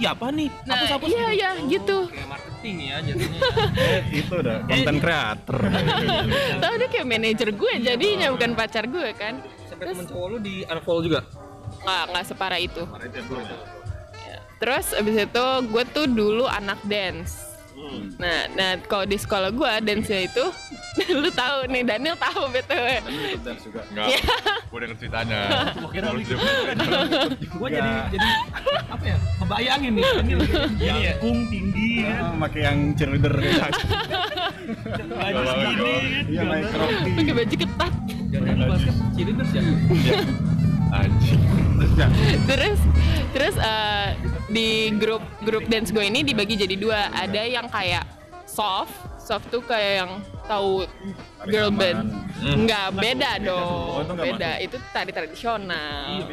ya 0.00 0.10
apa 0.10 0.26
nih 0.30 0.48
nah 0.64 0.74
hapus 0.74 0.90
hapus 0.90 1.08
iya 1.10 1.28
iya 1.30 1.50
gitu 1.62 2.08
Kayak 2.08 2.28
marketing 2.30 2.76
ya 2.82 2.96
jadinya. 3.00 3.40
Eh, 3.90 4.02
itu 4.14 4.32
udah 4.34 4.56
konten 4.64 4.96
kreator. 4.96 5.56
tahu 6.62 6.72
dia 6.76 6.88
kayak 6.88 7.06
manajer 7.06 7.48
gue 7.50 7.72
jadinya 7.80 8.26
bukan 8.30 8.50
pacar 8.54 8.84
gue 8.86 9.08
kan 9.12 9.34
Sampai 9.64 9.84
temen 9.86 10.04
cowok 10.04 10.26
lu 10.26 10.36
di 10.38 10.54
unfollow 10.64 11.02
juga. 11.02 11.20
nggak 11.80 12.02
nggak 12.10 12.24
separah 12.26 12.58
itu 12.58 12.82
Ya. 14.20 14.38
terus 14.58 14.92
abis 14.92 15.16
itu 15.22 15.44
gue 15.66 15.84
tuh 15.86 16.06
dulu 16.06 16.44
anak 16.44 16.80
dance 16.82 17.49
nah 18.20 18.38
nah 18.52 18.70
kalau 18.84 19.04
di 19.08 19.16
sekolah 19.16 19.50
gue 19.50 19.72
dance 19.82 20.12
itu 20.12 20.44
lu 21.22 21.30
tahu 21.32 21.70
nih 21.70 21.82
Daniel 21.86 22.16
tahu 22.18 22.50
betul 22.52 22.76
Enggak. 23.90 24.06
Iya. 24.06 24.20
Gue 24.70 24.78
denger 24.86 24.96
ceritanya. 25.02 25.40
kira 25.94 26.08
lu 26.14 26.20
gue 26.22 27.68
jadi 27.70 27.92
jadi 28.14 28.28
apa 28.86 29.04
ya 29.06 29.16
kebayangin 29.42 29.92
nih 29.98 30.04
ini 30.06 30.34
gini 30.78 30.98
ya 31.02 31.12
kung 31.18 31.38
tinggi 31.50 31.90
kan. 32.06 32.38
pakai 32.38 32.60
yang 32.66 32.78
cheerleader. 32.94 33.34
Kayak 33.40 35.06
baju 35.10 35.42
segini 35.50 35.74
kan 35.74 36.04
Iya, 36.30 36.42
pakai 37.18 37.34
baju 37.34 37.54
ketat. 37.58 37.92
Jangan 38.30 38.56
basket 38.70 38.94
cheerleaders 39.16 39.50
ya 39.50 39.62
Terus 42.50 42.78
terus 43.30 43.54
eh, 43.56 44.08
di 44.50 44.90
grup 44.98 45.22
grup 45.46 45.64
dance 45.70 45.94
gue 45.94 46.02
ini 46.02 46.26
dibagi 46.26 46.58
jadi 46.58 46.74
dua. 46.74 47.10
Ada 47.14 47.42
yang 47.46 47.66
kayak 47.70 48.04
soft 48.46 48.92
soft 49.20 49.46
tuh 49.54 49.62
kayak 49.62 50.04
yang 50.04 50.12
tahu 50.50 50.82
girl 51.46 51.70
band? 51.70 52.10
nggak 52.40 52.88
beda 52.96 53.30
dong. 53.44 54.00
Oh, 54.00 54.02
itu 54.02 54.14
beda. 54.16 54.50
itu 54.58 54.76
tari 54.90 55.12
tradisional. 55.12 56.24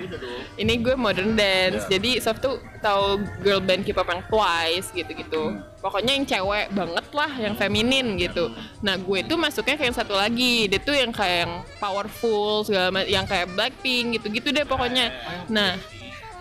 Ini 0.56 0.74
gue 0.80 0.96
modern 0.96 1.36
dance. 1.36 1.86
Jadi 1.92 2.18
soft 2.24 2.42
tuh 2.42 2.64
tahu 2.80 3.22
girl 3.44 3.60
band 3.62 3.84
K-pop 3.84 4.08
yang 4.08 4.24
Twice 4.26 4.90
gitu-gitu. 4.96 5.60
Pokoknya 5.84 6.16
yang 6.16 6.26
cewek 6.26 6.72
banget 6.72 7.06
lah 7.12 7.32
yang 7.38 7.54
feminin 7.60 8.16
gitu. 8.18 8.50
Nah 8.82 8.96
gue 8.98 9.20
tuh 9.28 9.38
masuknya 9.38 9.76
kayak 9.76 9.94
yang 9.94 9.98
satu 10.00 10.16
lagi. 10.16 10.72
Dia 10.72 10.80
tuh 10.80 10.96
yang 10.96 11.12
kayak 11.12 11.48
yang 11.48 11.54
powerful 11.78 12.64
segala 12.66 12.90
macam 12.90 13.12
yang 13.12 13.26
kayak 13.28 13.52
Blackpink 13.54 14.18
gitu-gitu 14.18 14.50
deh 14.56 14.66
pokoknya. 14.66 15.12
Nah 15.52 15.76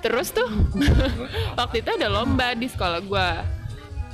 terus 0.01 0.31
tuh 0.31 0.47
waktu 1.59 1.83
itu 1.83 1.91
ada 1.91 2.07
lomba 2.07 2.55
di 2.55 2.71
sekolah 2.71 3.03
gue 3.03 3.29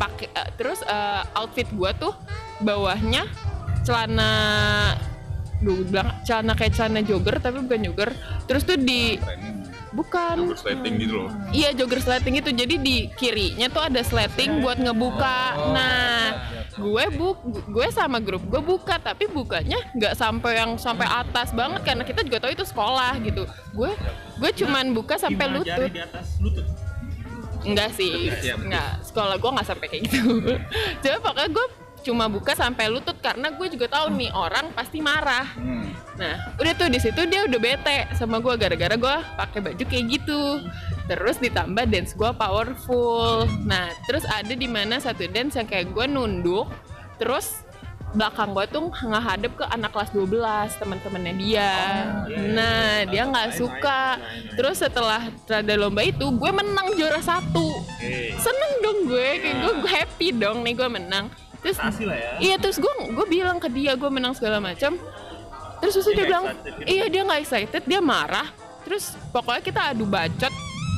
pakai 0.01 0.29
eh, 0.33 0.49
terus 0.57 0.81
eh, 0.89 1.23
outfit 1.37 1.69
gue 1.69 1.91
tuh 2.01 2.15
bawahnya 2.65 3.29
celana 3.83 4.33
Duh, 5.63 5.79
gue 5.79 5.87
bilang 5.95 6.11
celana 6.27 6.59
kayak 6.59 6.75
celana 6.75 7.01
jogger 7.07 7.39
tapi 7.39 7.63
bukan 7.63 7.87
jogger 7.87 8.11
terus 8.51 8.67
tuh 8.67 8.75
di 8.75 9.15
bukan 9.95 10.57
Resleting 10.57 10.95
gitu 10.99 11.15
loh. 11.23 11.31
Iya 11.55 11.71
jogger 11.77 12.01
sleting 12.03 12.35
itu 12.41 12.51
jadi 12.51 12.75
di 12.81 13.07
kirinya 13.15 13.69
tuh 13.71 13.87
ada 13.87 14.01
sleting 14.03 14.65
buat 14.65 14.81
ngebuka. 14.81 15.39
Nah, 15.71 16.51
gue 16.75 17.05
buk 17.15 17.39
gue 17.69 17.87
sama 17.93 18.19
grup 18.19 18.43
gue 18.49 18.59
buka 18.59 18.99
tapi 18.99 19.29
bukanya 19.29 19.79
nggak 19.95 20.17
sampai 20.17 20.65
yang 20.65 20.75
sampai 20.81 21.07
atas 21.07 21.53
banget 21.53 21.85
karena 21.85 22.03
kita 22.03 22.25
juga 22.27 22.43
tahu 22.43 22.53
itu 22.57 22.65
sekolah 22.67 23.21
gitu. 23.23 23.47
Gue 23.77 23.93
gue 24.41 24.51
cuman 24.65 24.91
buka 24.97 25.21
sampai 25.21 25.47
Lima 25.47 25.63
jari 25.63 25.79
lutut. 25.79 25.91
di 25.95 26.01
atas 26.03 26.27
lutut 26.43 26.67
Enggak 27.63 27.95
sih, 27.95 28.27
enggak. 28.59 29.07
Sekolah 29.07 29.39
gue 29.39 29.51
nggak 29.55 29.69
sampai 29.71 29.87
kayak 29.87 30.03
gitu. 30.11 30.43
Coba 31.07 31.19
pokoknya 31.23 31.49
gue 31.55 31.67
cuma 32.03 32.27
buka 32.27 32.53
sampai 32.59 32.91
lutut 32.91 33.17
karena 33.23 33.55
gue 33.55 33.67
juga 33.71 33.87
tahu 33.89 34.13
nih 34.19 34.31
orang 34.35 34.75
pasti 34.75 34.99
marah. 34.99 35.47
Nah, 36.13 36.55
udah 36.61 36.73
tuh 36.77 36.93
di 36.93 37.01
situ 37.01 37.25
dia 37.27 37.47
udah 37.49 37.59
bete 37.59 38.11
sama 38.19 38.39
gue 38.39 38.55
gara-gara 38.55 38.95
gue 38.95 39.17
pakai 39.39 39.59
baju 39.65 39.85
kayak 39.87 40.05
gitu. 40.21 40.61
Terus 41.09 41.41
ditambah 41.41 41.89
dance 41.89 42.13
gue 42.13 42.31
powerful. 42.37 43.49
Nah, 43.65 43.91
terus 44.05 44.23
ada 44.29 44.53
di 44.53 44.69
mana 44.69 45.01
satu 45.01 45.25
dance 45.31 45.57
yang 45.57 45.67
kayak 45.67 45.91
gue 45.91 46.05
nunduk, 46.07 46.69
terus 47.17 47.65
belakang 48.13 48.53
gue 48.53 48.69
tuh 48.69 48.93
ngehadap 48.93 49.57
ke 49.57 49.65
anak 49.73 49.91
kelas 49.97 50.13
12 50.13 50.81
teman-temannya 50.85 51.35
dia. 51.41 51.73
Nah, 52.29 53.09
dia 53.09 53.25
nggak 53.25 53.57
suka. 53.57 54.21
Terus 54.53 54.85
setelah 54.85 55.33
ada 55.49 55.75
lomba 55.81 56.05
itu, 56.05 56.29
gue 56.29 56.51
menang 56.53 56.93
juara 56.93 57.25
satu. 57.25 57.73
Seneng 58.37 58.73
dong 58.85 59.09
gue, 59.09 59.29
kayak 59.41 59.57
gue 59.65 59.89
happy 59.89 60.29
dong 60.37 60.61
nih 60.61 60.77
gue 60.77 60.89
menang. 60.93 61.33
Terus 61.63 61.79
lah 61.79 62.19
ya. 62.19 62.33
Iya 62.39 62.57
terus 62.59 62.77
gue 62.77 62.93
gue 63.09 63.27
bilang 63.27 63.57
ke 63.57 63.71
dia 63.71 63.95
gue 63.95 64.11
menang 64.11 64.35
segala 64.35 64.59
macam. 64.59 64.99
Terus 65.79 65.95
terus 65.95 66.07
dia, 66.11 66.27
bilang 66.27 66.45
excited 66.47 66.75
gitu? 66.77 66.87
iya 66.89 67.05
dia 67.07 67.23
nggak 67.23 67.41
excited 67.41 67.83
dia 67.83 68.01
marah. 68.01 68.47
Terus 68.83 69.05
pokoknya 69.31 69.63
kita 69.63 69.81
adu 69.91 70.05
bacot. 70.05 70.53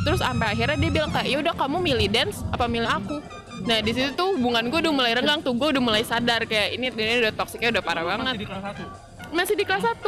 Terus 0.04 0.20
sampai 0.20 0.52
akhirnya 0.52 0.76
dia 0.76 0.90
bilang 0.90 1.08
kayak 1.08 1.26
ya 1.26 1.36
udah 1.40 1.54
kamu 1.54 1.76
milih 1.80 2.08
dance 2.08 2.44
apa 2.48 2.64
milih 2.64 2.88
aku. 2.88 3.16
Nah 3.64 3.80
di 3.80 3.92
situ 3.92 4.12
tuh 4.12 4.34
hubungan 4.34 4.66
gue 4.66 4.78
udah 4.78 4.92
mulai 4.92 5.12
renggang 5.12 5.40
tuh 5.40 5.52
gue 5.52 5.68
udah 5.70 5.80
mulai 5.80 6.02
sadar 6.02 6.44
kayak 6.44 6.74
ini 6.74 6.88
ini 6.90 7.22
udah 7.22 7.32
toksiknya 7.34 7.70
udah 7.70 7.82
parah 7.82 8.02
masih 8.02 8.12
banget. 8.12 8.34
di 8.34 8.44
kelas 8.44 8.62
satu 8.62 8.84
Masih 9.30 9.54
di 9.54 9.64
kelas 9.64 9.82
1 9.82 10.04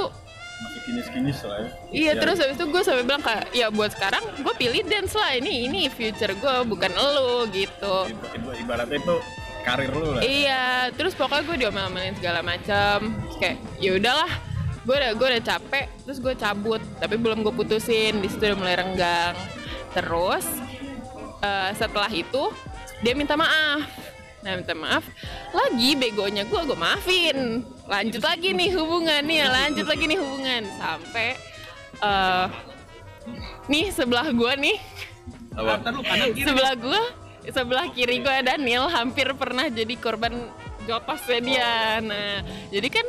Masih 0.57 0.81
kinis-kinis 0.83 1.39
lah 1.43 1.57
ya. 1.57 1.69
Iya 1.89 2.13
terus 2.17 2.37
habis 2.37 2.57
itu 2.57 2.65
gue 2.67 2.83
sampai 2.83 3.05
bilang 3.05 3.21
kayak 3.21 3.45
ya 3.51 3.67
buat 3.69 3.91
sekarang 3.91 4.25
gue 4.37 4.55
pilih 4.57 4.83
dance 4.85 5.15
lah 5.15 5.33
ini 5.33 5.69
ini 5.69 5.81
future 5.89 6.33
gue 6.33 6.55
bukan 6.65 6.91
elo 6.91 7.45
gitu. 7.49 7.97
Iba- 8.09 8.57
Ibaratnya 8.57 8.99
itu 8.99 9.17
karir 9.67 9.91
lu 9.91 10.15
lah. 10.15 10.23
Iya, 10.23 10.95
terus 10.95 11.19
pokoknya 11.19 11.43
gue 11.43 11.57
diomelin 11.67 12.15
segala 12.15 12.41
macam. 12.47 13.11
Kayak 13.43 13.59
ya 13.83 13.91
udahlah, 13.99 14.33
gue 14.87 14.95
udah 14.95 15.13
gue 15.19 15.27
udah 15.35 15.43
capek, 15.43 15.87
terus 16.07 16.19
gue 16.23 16.35
cabut. 16.39 16.83
Tapi 17.03 17.15
belum 17.19 17.43
gue 17.43 17.51
putusin, 17.51 18.23
di 18.23 18.29
situ 18.31 18.47
udah 18.47 18.59
mulai 18.59 18.79
renggang. 18.79 19.35
Terus 19.91 20.47
eh, 21.43 21.71
setelah 21.75 22.09
itu 22.15 22.55
dia 23.03 23.19
minta 23.19 23.35
maaf. 23.35 23.91
Nah 24.47 24.55
minta 24.55 24.79
maaf, 24.79 25.03
lagi 25.51 25.99
begonya 25.99 26.47
gue 26.47 26.61
gue 26.63 26.79
maafin. 26.79 27.67
Lanjut 27.91 28.23
lagi 28.23 28.55
nih 28.55 28.71
hubungan 28.79 29.27
nih, 29.27 29.43
lanjut 29.51 29.87
lagi 29.91 30.07
nih 30.07 30.19
hubungan 30.23 30.63
sampai 30.79 31.35
eh 31.97 32.47
nih 33.67 33.91
sebelah 33.91 34.31
gue 34.31 34.53
nih 34.61 34.77
kiri 35.57 36.45
sebelah 36.45 36.75
gua 36.77 37.03
sebelah 37.51 37.87
kiri 37.95 38.23
gua 38.23 38.43
Daniel 38.43 38.91
hampir 38.91 39.31
pernah 39.35 39.67
jadi 39.71 39.95
korban 39.99 40.35
jotosnya 40.87 41.41
dia. 41.43 41.75
Nah 42.03 42.43
jadi 42.71 42.89
kan 42.91 43.07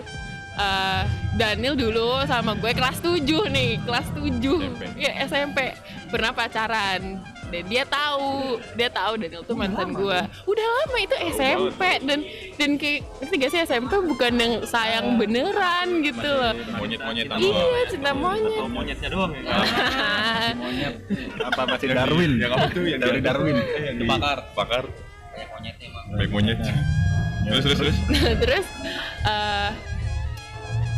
eh, 0.58 1.04
Daniel 1.38 1.78
dulu 1.78 2.26
sama 2.26 2.58
gue 2.58 2.74
kelas 2.74 2.98
7 3.06 3.22
nih 3.54 3.78
kelas 3.86 4.08
7 4.18 4.98
ya 4.98 5.12
SMP. 5.30 5.78
Pernah 6.10 6.34
pacaran 6.34 7.22
dan 7.48 7.64
dia 7.66 7.84
tahu 7.88 8.60
dia 8.76 8.90
tahu 8.92 9.14
Daniel 9.16 9.44
tuh 9.44 9.56
mantan 9.56 9.96
gua 9.96 10.28
udah 10.44 10.66
lama 10.68 10.98
itu 11.00 11.16
SMP 11.32 11.82
dan 12.04 12.20
dan 12.60 12.70
kayak 12.76 13.08
gak 13.24 13.50
sih 13.50 13.60
SMP 13.64 13.94
bukan 14.04 14.34
yang 14.36 14.54
sayang 14.64 15.16
beneran 15.16 16.04
gitu 16.04 16.28
loh 16.28 16.54
Monyet-monyetan 16.76 17.38
iya 17.40 17.82
cinta 17.88 18.12
monyet 18.12 18.60
Oh, 18.60 18.70
monyetnya 18.70 19.10
doang 19.10 19.32
ya 19.32 19.42
Monyet. 20.62 20.94
Apa 21.44 21.62
masih 21.68 21.88
Darwin? 21.92 22.32
Yang 22.40 22.52
apa 22.56 22.66
tuh 22.72 22.84
yang 22.88 23.02
dari 23.02 23.20
Darwin? 23.20 23.56
Bakar. 24.06 24.38
Bakar. 24.54 24.84
Baik 26.16 26.30
monyet. 26.32 26.58
Terus 27.48 27.64
terus 27.64 27.78
terus. 27.80 27.98
terus 28.44 28.66
eh, 29.24 29.70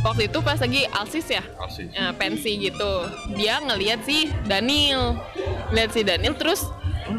waktu 0.05 0.31
itu 0.31 0.39
pas 0.39 0.59
lagi 0.59 0.87
alsis 0.95 1.27
ya? 1.27 1.43
Alsis. 1.59 1.89
eh, 1.91 2.11
pensi 2.15 2.51
gitu. 2.59 2.91
Dia 3.35 3.59
ngeliat 3.63 4.03
si 4.07 4.31
Daniel. 4.47 5.19
Lihat 5.75 5.91
si 5.93 6.01
Daniel 6.03 6.35
terus 6.35 6.65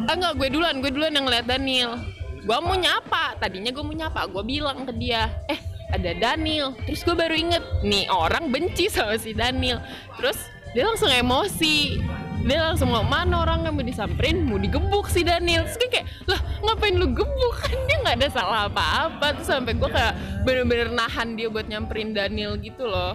ah 0.07 0.15
enggak 0.15 0.39
gue 0.39 0.47
duluan 0.55 0.79
gue 0.79 0.91
duluan 0.91 1.13
yang 1.13 1.25
ngeliat 1.27 1.45
Daniel. 1.45 1.97
Gue 2.41 2.57
mau 2.57 2.73
nyapa. 2.73 3.37
Tadinya 3.37 3.69
gue 3.69 3.83
mau 3.83 3.95
nyapa 3.95 4.25
gue 4.29 4.43
bilang 4.45 4.83
ke 4.87 4.93
dia 4.97 5.29
eh 5.45 5.59
ada 5.91 6.11
Daniel. 6.15 6.73
Terus 6.87 7.01
gue 7.03 7.15
baru 7.15 7.35
inget 7.35 7.63
nih 7.85 8.07
orang 8.09 8.49
benci 8.49 8.87
sama 8.89 9.19
si 9.19 9.35
Daniel. 9.35 9.83
Terus 10.17 10.37
dia 10.71 10.87
langsung 10.87 11.11
emosi 11.11 11.99
dia 12.41 12.59
langsung 12.61 12.89
mau 12.89 13.05
mana 13.05 13.45
orang 13.45 13.69
yang 13.69 13.73
mau 13.77 13.85
disamperin? 13.85 14.41
Mau 14.45 14.57
digebuk 14.57 15.05
si 15.07 15.21
Daniel. 15.21 15.65
Terus 15.69 15.77
kayak 15.89 16.05
lah 16.25 16.39
ngapain 16.65 16.95
lu 16.97 17.07
gebuk? 17.13 17.53
Kan 17.61 17.77
dia 17.87 17.97
nggak 18.01 18.15
ada 18.17 18.29
salah 18.33 18.61
apa-apa. 18.65 19.37
Terus 19.37 19.47
sampai 19.49 19.73
gue 19.77 19.89
kayak 19.89 20.13
bener-bener 20.41 20.89
nahan 20.89 21.37
dia 21.37 21.47
buat 21.53 21.69
nyamperin 21.69 22.17
Daniel 22.17 22.57
gitu 22.57 22.89
loh. 22.89 23.13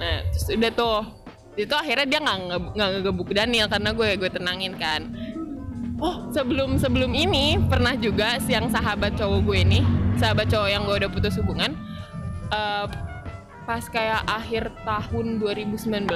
Nah 0.00 0.24
terus 0.32 0.48
udah 0.48 0.72
tuh. 0.72 1.00
Itu 1.52 1.76
akhirnya 1.76 2.06
dia 2.08 2.20
nggak 2.24 2.38
nggak 2.72 2.88
ngegebuk 2.96 3.28
Daniel 3.36 3.68
karena 3.68 3.90
gue 3.92 4.08
gue 4.16 4.30
tenangin 4.32 4.72
kan. 4.80 5.12
Oh 6.02 6.32
sebelum 6.34 6.80
sebelum 6.80 7.12
ini 7.14 7.60
pernah 7.70 7.94
juga 7.94 8.40
siang 8.42 8.66
sahabat 8.72 9.14
cowok 9.14 9.40
gue 9.46 9.58
ini 9.62 9.80
sahabat 10.18 10.50
cowok 10.50 10.68
yang 10.72 10.82
gue 10.82 10.96
udah 10.98 11.10
putus 11.14 11.38
hubungan 11.38 11.78
eh, 12.50 12.86
pas 13.62 13.84
kayak 13.86 14.26
akhir 14.26 14.74
tahun 14.82 15.38
2019 15.38 16.10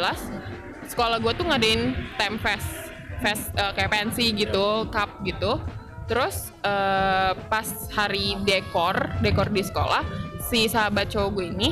sekolah 0.87 1.19
gue 1.19 1.33
tuh 1.35 1.47
ngadain 1.47 1.95
time 2.17 2.37
fest 2.39 2.91
fest 3.21 3.51
eh, 3.57 3.73
kayak 3.75 3.91
pensi 3.91 4.33
gitu 4.33 4.89
cup 4.89 5.21
gitu. 5.27 5.59
Terus 6.07 6.55
eh, 6.63 7.33
pas 7.51 7.69
hari 7.93 8.39
dekor 8.47 9.21
dekor 9.21 9.51
di 9.51 9.63
sekolah 9.67 10.03
si 10.47 10.71
sahabat 10.71 11.11
cowok 11.11 11.31
gue 11.35 11.47
ini 11.51 11.71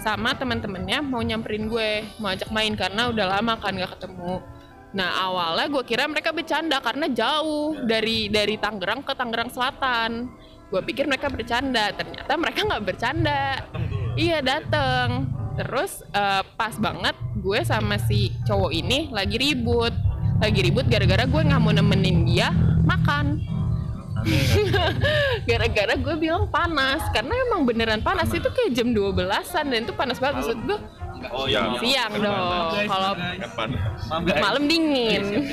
sama 0.00 0.36
teman-temannya 0.36 1.00
mau 1.00 1.24
nyamperin 1.24 1.68
gue 1.68 2.04
mau 2.20 2.32
ajak 2.32 2.52
main 2.52 2.76
karena 2.76 3.08
udah 3.08 3.26
lama 3.38 3.56
kan 3.60 3.76
gak 3.76 4.00
ketemu. 4.00 4.40
Nah 4.94 5.10
awalnya 5.26 5.66
gue 5.68 5.84
kira 5.84 6.06
mereka 6.06 6.30
bercanda 6.30 6.78
karena 6.78 7.10
jauh 7.10 7.74
dari 7.82 8.30
dari 8.30 8.54
Tangerang 8.60 9.02
ke 9.02 9.12
Tangerang 9.12 9.50
Selatan. 9.50 10.30
Gue 10.70 10.80
pikir 10.86 11.04
mereka 11.10 11.28
bercanda 11.28 11.90
ternyata 11.92 12.32
mereka 12.38 12.60
nggak 12.62 12.84
bercanda. 12.84 13.64
Iya 14.14 14.38
dateng. 14.40 15.28
Terus 15.58 16.02
eh, 16.14 16.42
pas 16.54 16.74
banget 16.78 17.16
gue 17.44 17.60
sama 17.60 18.00
si 18.00 18.32
cowok 18.42 18.72
ini 18.72 19.12
lagi 19.12 19.36
ribut 19.36 19.92
lagi 20.40 20.64
ribut 20.64 20.88
gara-gara 20.88 21.28
gue 21.28 21.42
nggak 21.44 21.60
mau 21.60 21.70
nemenin 21.70 22.24
dia 22.24 22.48
makan 22.82 23.44
gara-gara 25.48 25.92
gue 25.94 26.14
bilang 26.16 26.48
panas 26.48 27.04
karena 27.12 27.36
emang 27.44 27.68
beneran 27.68 28.00
panas 28.00 28.32
itu 28.32 28.48
kayak 28.48 28.72
jam 28.72 28.96
12-an 28.96 29.64
dan 29.68 29.80
itu 29.84 29.92
panas 29.92 30.16
banget 30.16 30.40
maksud 30.40 30.58
gue 30.64 30.78
Oh 31.32 31.48
iya. 31.48 31.72
siang 31.80 32.20
dong 32.20 32.36
kalau 32.84 33.16
Kapan? 33.16 33.68
malam 34.36 34.62
dingin 34.68 35.48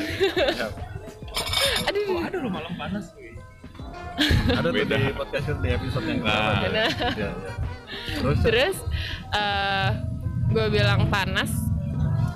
aduh 1.87 2.27
Ada 2.27 2.37
lo 2.43 2.49
malam 2.51 2.73
panas. 2.75 3.15
Ada 4.51 4.67
tuh 4.67 4.73
Beda. 4.75 4.95
di 4.99 5.15
podcast 5.15 5.47
di 5.63 5.69
episode 5.71 6.05
yang 6.05 6.19
Nah. 6.19 6.59
Nah. 6.59 6.59
Iya, 6.67 6.91
iya. 7.15 7.31
Terus 8.19 8.39
terus 8.43 8.77
eh, 9.31 9.89
gue 10.51 10.65
bilang 10.67 11.07
panas 11.07 11.70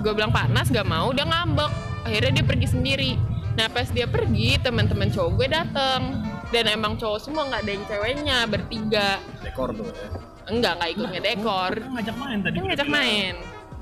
gue 0.05 0.13
bilang 0.13 0.29
panas 0.29 0.69
gak 0.69 0.85
mau 0.85 1.09
dia 1.09 1.25
ngambek. 1.25 1.73
Akhirnya 2.05 2.31
dia 2.37 2.45
pergi 2.45 2.67
sendiri. 2.69 3.11
Nah 3.57 3.65
pas 3.73 3.89
dia 3.89 4.05
pergi 4.05 4.61
teman-teman 4.61 5.09
cowok 5.09 5.31
gue 5.41 5.47
dateng. 5.49 6.21
Dan 6.53 6.69
emang 6.69 6.93
cowok 6.93 7.17
semua 7.17 7.49
nggak 7.49 7.65
ada 7.65 7.71
yang 7.73 7.85
ceweknya 7.89 8.37
bertiga. 8.45 9.17
Dekor 9.41 9.73
tuh 9.73 9.89
ya. 9.89 10.07
enggak 10.45 10.77
nggak 10.77 10.89
ikut 10.93 11.07
ngedekor. 11.09 11.73
Kan 11.81 11.91
ngajak 11.97 12.15
main 12.21 12.37
tadi. 12.45 12.53
dia 12.53 12.63
ngajak 12.69 12.89
main. 12.93 13.33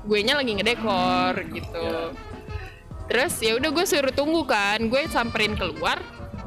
Gue 0.08 0.18
nya 0.24 0.34
lagi 0.40 0.52
ngedekor 0.56 1.34
gitu. 1.52 1.88
terus 3.04 3.36
ya 3.36 3.60
udah 3.60 3.68
gue 3.68 3.84
suruh 3.84 4.14
tunggu 4.16 4.48
kan. 4.48 4.80
Gue 4.88 5.04
samperin 5.12 5.60
keluar 5.60 6.00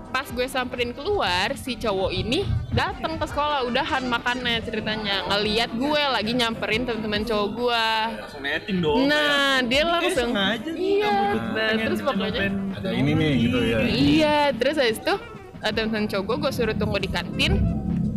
pas 0.07 0.23
gue 0.25 0.47
samperin 0.47 0.91
keluar 0.91 1.51
si 1.53 1.75
cowok 1.75 2.11
ini 2.11 2.41
datang 2.69 3.15
ke 3.15 3.25
sekolah 3.25 3.63
udahan 3.63 4.03
makannya 4.03 4.59
ceritanya 4.61 5.27
ngeliat 5.27 5.69
gue 5.69 6.01
lagi 6.01 6.31
nyamperin 6.33 6.83
teman-teman 6.83 7.21
cowok 7.21 7.47
gue 7.53 7.85
Langsung 8.17 8.41
netting 8.41 8.77
dong. 8.79 8.97
nah 9.05 9.59
dia 9.61 9.77
Kayak 9.77 9.93
langsung 9.93 10.29
nih, 10.31 10.55
iya 10.73 11.15
nah, 11.45 11.71
terus 11.77 11.99
pokoknya 12.01 12.41
Ada 12.73 12.89
ini 12.89 13.11
nih 13.13 13.31
gitu 13.37 13.57
ya. 13.61 13.77
iya 13.83 14.37
terus 14.51 14.75
habis 14.75 14.97
itu 14.97 15.13
eh, 15.59 15.71
teman-teman 15.71 16.05
cowok 16.07 16.23
gue 16.23 16.37
gue 16.39 16.51
suruh 16.51 16.73
tunggu 16.73 16.97
di 16.97 17.09
kantin 17.09 17.53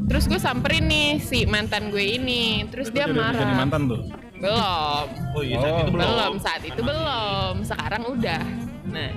terus 0.06 0.24
gue 0.24 0.38
samperin 0.38 0.86
nih 0.86 1.18
si 1.18 1.44
mantan 1.44 1.88
gue 1.88 2.02
ini 2.02 2.42
terus 2.66 2.88
dia 2.88 3.04
Jadi- 3.04 3.12
Jadi 3.12 3.20
marah 3.20 3.50
mantan 3.56 3.82
tuh. 3.86 4.00
belum 4.36 5.06
Oh 5.30 5.42
iya, 5.42 5.58
saat 5.58 5.76
itu 5.76 5.90
belum. 5.90 6.00
belum 6.00 6.32
saat 6.38 6.62
itu 6.64 6.80
belum 6.80 7.54
sekarang 7.62 8.02
udah 8.08 8.42
nah 8.86 9.10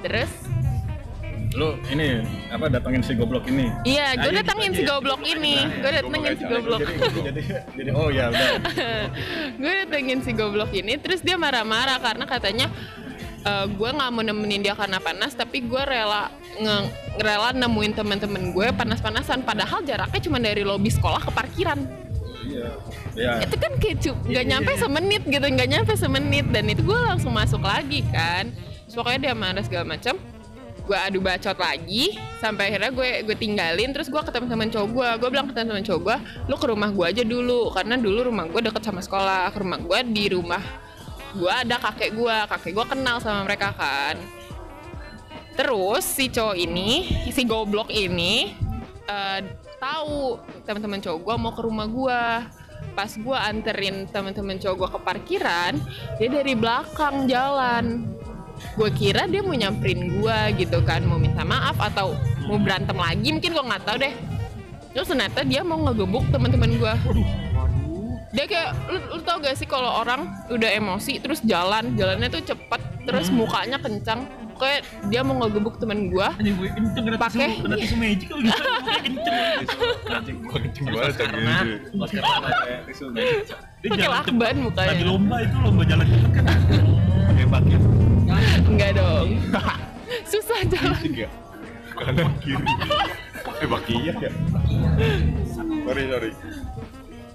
terus 0.00 0.32
Lu 1.50 1.74
ini 1.90 2.22
apa 2.46 2.70
datengin 2.70 3.02
si 3.02 3.12
goblok 3.12 3.42
ini. 3.44 3.66
iya 3.82 4.14
gue 4.14 4.30
Ayo 4.30 4.38
datengin 4.38 4.70
si 4.70 4.76
dibagi 4.76 4.86
ya. 4.86 4.90
goblok 4.92 5.22
ini 5.24 5.54
gue 5.76 5.90
datengin 5.90 6.32
si 6.32 6.44
goblok 6.44 6.80
Jadi 6.80 7.18
jadi 7.20 7.40
jadi 7.74 7.90
oh 7.90 8.08
ya 8.08 8.24
udah. 8.30 8.50
gue 9.58 9.72
datengin 9.82 10.18
si 10.20 10.30
goblok 10.30 10.70
ini 10.70 10.94
terus 10.94 11.18
dia 11.20 11.34
marah-marah 11.34 11.98
karena 11.98 12.24
katanya 12.24 12.66
eh, 13.42 13.66
gue 13.66 13.90
nggak 13.90 14.10
mau 14.10 14.22
nemenin 14.22 14.62
dia 14.62 14.74
karena 14.74 14.98
panas 14.98 15.34
tapi 15.34 15.58
gue 15.60 15.82
rela 15.82 16.30
nge 16.54 16.76
rela 17.18 17.50
nemuin 17.52 17.92
temen-temen 17.92 18.42
gue 18.50 18.66
panas-panasan 18.70 19.42
padahal 19.42 19.82
jaraknya 19.82 20.20
cuma 20.20 20.38
dari 20.38 20.62
lobi 20.62 20.88
sekolah 20.88 21.18
ke 21.20 21.30
parkiran 21.30 21.82
Iya. 22.40 22.66
Ya. 23.14 23.32
itu 23.38 23.54
kan 23.54 23.72
kayak 23.76 23.96
cu- 24.00 24.22
nggak 24.24 24.44
nyampe 24.44 24.72
semenit 24.74 25.22
gitu 25.22 25.44
nggak 25.44 25.68
nyampe 25.68 25.92
semenit 25.94 26.46
dan 26.48 26.66
itu 26.66 26.80
gue 26.80 26.96
langsung 26.96 27.30
masuk 27.30 27.60
lagi 27.60 28.06
kan 28.06 28.48
Terus 28.86 28.94
pokoknya 28.96 29.20
dia 29.22 29.34
marah 29.34 29.62
segala 29.62 29.86
macam 29.88 30.18
gue 30.90 30.98
adu 30.98 31.22
bacot 31.22 31.54
lagi 31.54 32.18
sampai 32.42 32.74
akhirnya 32.74 32.90
gue 32.90 33.22
gue 33.22 33.36
tinggalin 33.38 33.94
terus 33.94 34.10
gue 34.10 34.18
ke 34.18 34.30
teman-teman 34.34 34.66
cowok 34.74 34.88
gue 34.90 35.08
gue 35.22 35.28
bilang 35.30 35.46
ke 35.46 35.54
teman-teman 35.54 35.86
cowok 35.86 36.00
gue 36.02 36.16
lu 36.50 36.56
ke 36.58 36.66
rumah 36.66 36.90
gue 36.90 37.06
aja 37.06 37.22
dulu 37.22 37.70
karena 37.70 37.94
dulu 37.94 38.18
rumah 38.26 38.50
gue 38.50 38.58
deket 38.58 38.82
sama 38.82 38.98
sekolah. 38.98 39.54
Rumah 39.54 39.78
gue 39.86 39.98
di 40.10 40.34
rumah 40.34 40.62
gue 41.30 41.46
ada 41.46 41.78
kakek 41.78 42.10
gue 42.18 42.36
kakek 42.50 42.74
gue 42.74 42.86
kenal 42.90 43.22
sama 43.22 43.46
mereka 43.46 43.70
kan. 43.70 44.18
Terus 45.54 46.02
si 46.02 46.26
cowok 46.26 46.58
ini 46.58 47.06
si 47.30 47.46
goblok 47.46 47.86
ini 47.94 48.50
eh, 49.06 49.40
tahu 49.78 50.42
teman-teman 50.66 50.98
cowok 50.98 51.18
gue 51.22 51.34
mau 51.38 51.54
ke 51.54 51.62
rumah 51.62 51.86
gue 51.86 52.22
pas 52.98 53.10
gue 53.14 53.38
anterin 53.38 54.10
teman-teman 54.10 54.58
cowok 54.58 54.74
gue 54.74 54.88
ke 54.90 54.98
parkiran 55.06 55.78
dia 56.18 56.26
dari 56.26 56.58
belakang 56.58 57.30
jalan 57.30 58.10
gue 58.70 58.90
kira 58.92 59.24
dia 59.24 59.40
mau 59.40 59.52
nyamperin 59.52 60.16
gue 60.16 60.38
gitu 60.56 60.80
kan 60.80 61.02
mau 61.02 61.16
minta 61.16 61.42
maaf 61.42 61.76
atau 61.76 62.14
mau 62.44 62.56
berantem 62.56 62.94
lagi 62.94 63.28
mungkin 63.30 63.50
gue 63.50 63.64
nggak 63.64 63.82
tahu 63.84 63.96
deh. 63.98 64.14
Terus 64.90 65.06
ternyata 65.06 65.40
dia 65.42 65.62
mau 65.62 65.78
ngegebuk 65.80 66.26
teman-teman 66.28 66.70
gue 66.72 66.92
dia 68.30 68.46
kayak 68.46 68.70
lu, 68.86 68.98
lu 69.10 69.20
tau 69.20 69.38
gak 69.38 69.54
sih 69.54 69.66
kalau 69.66 69.90
orang 69.96 70.22
udah 70.46 70.70
emosi 70.70 71.18
terus 71.18 71.42
jalan 71.42 71.94
jalannya 71.94 72.30
tuh 72.30 72.42
cepet 72.44 72.78
terus 73.02 73.26
mukanya 73.28 73.74
kencang 73.76 74.22
kayak 74.54 74.82
dia 75.06 75.18
mau 75.20 75.34
ngegebuk 75.36 75.78
temen 75.78 76.10
gue 76.10 76.26
Pakai- 77.18 77.58
gitu. 79.02 79.30
Gua 80.86 81.02
pakai 83.82 84.06
lakban 84.06 84.56
mukanya. 84.60 84.90
Lagi 84.92 85.04
lomba 85.04 85.36
itu 85.40 85.56
lomba 85.58 85.82
jalan 85.82 86.06
cepet 86.06 86.30
kan. 86.30 86.44
pakai. 87.50 87.76
Enggak 88.70 88.90
dong 88.96 89.28
susah 90.30 90.60
jalan 90.70 91.00
Tiga. 91.02 91.28
Kanan 92.00 92.32
kiri. 92.40 92.64
Pakai 93.44 93.66
bakiya 93.68 94.12
ya. 94.16 94.30
Sorry 95.84 96.02
sorry. 96.08 96.30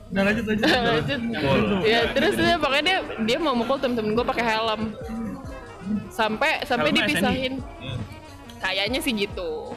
Nah 0.10 0.22
lanjut 0.26 0.46
lanjut. 0.48 0.66
lanjut 0.96 1.22
ya 1.86 2.00
terus 2.16 2.34
dia 2.40 2.58
pokoknya 2.58 2.84
dia 2.84 2.98
dia 3.28 3.38
mau 3.38 3.54
mukul 3.54 3.78
temen-temen 3.78 4.16
gue 4.18 4.26
pakai 4.26 4.46
helm 4.46 4.82
sampai 6.10 6.66
sampai 6.66 6.90
Helmnya 6.90 7.06
dipisahin 7.06 7.54
kayaknya 8.58 9.00
sih 9.04 9.14
gitu 9.14 9.76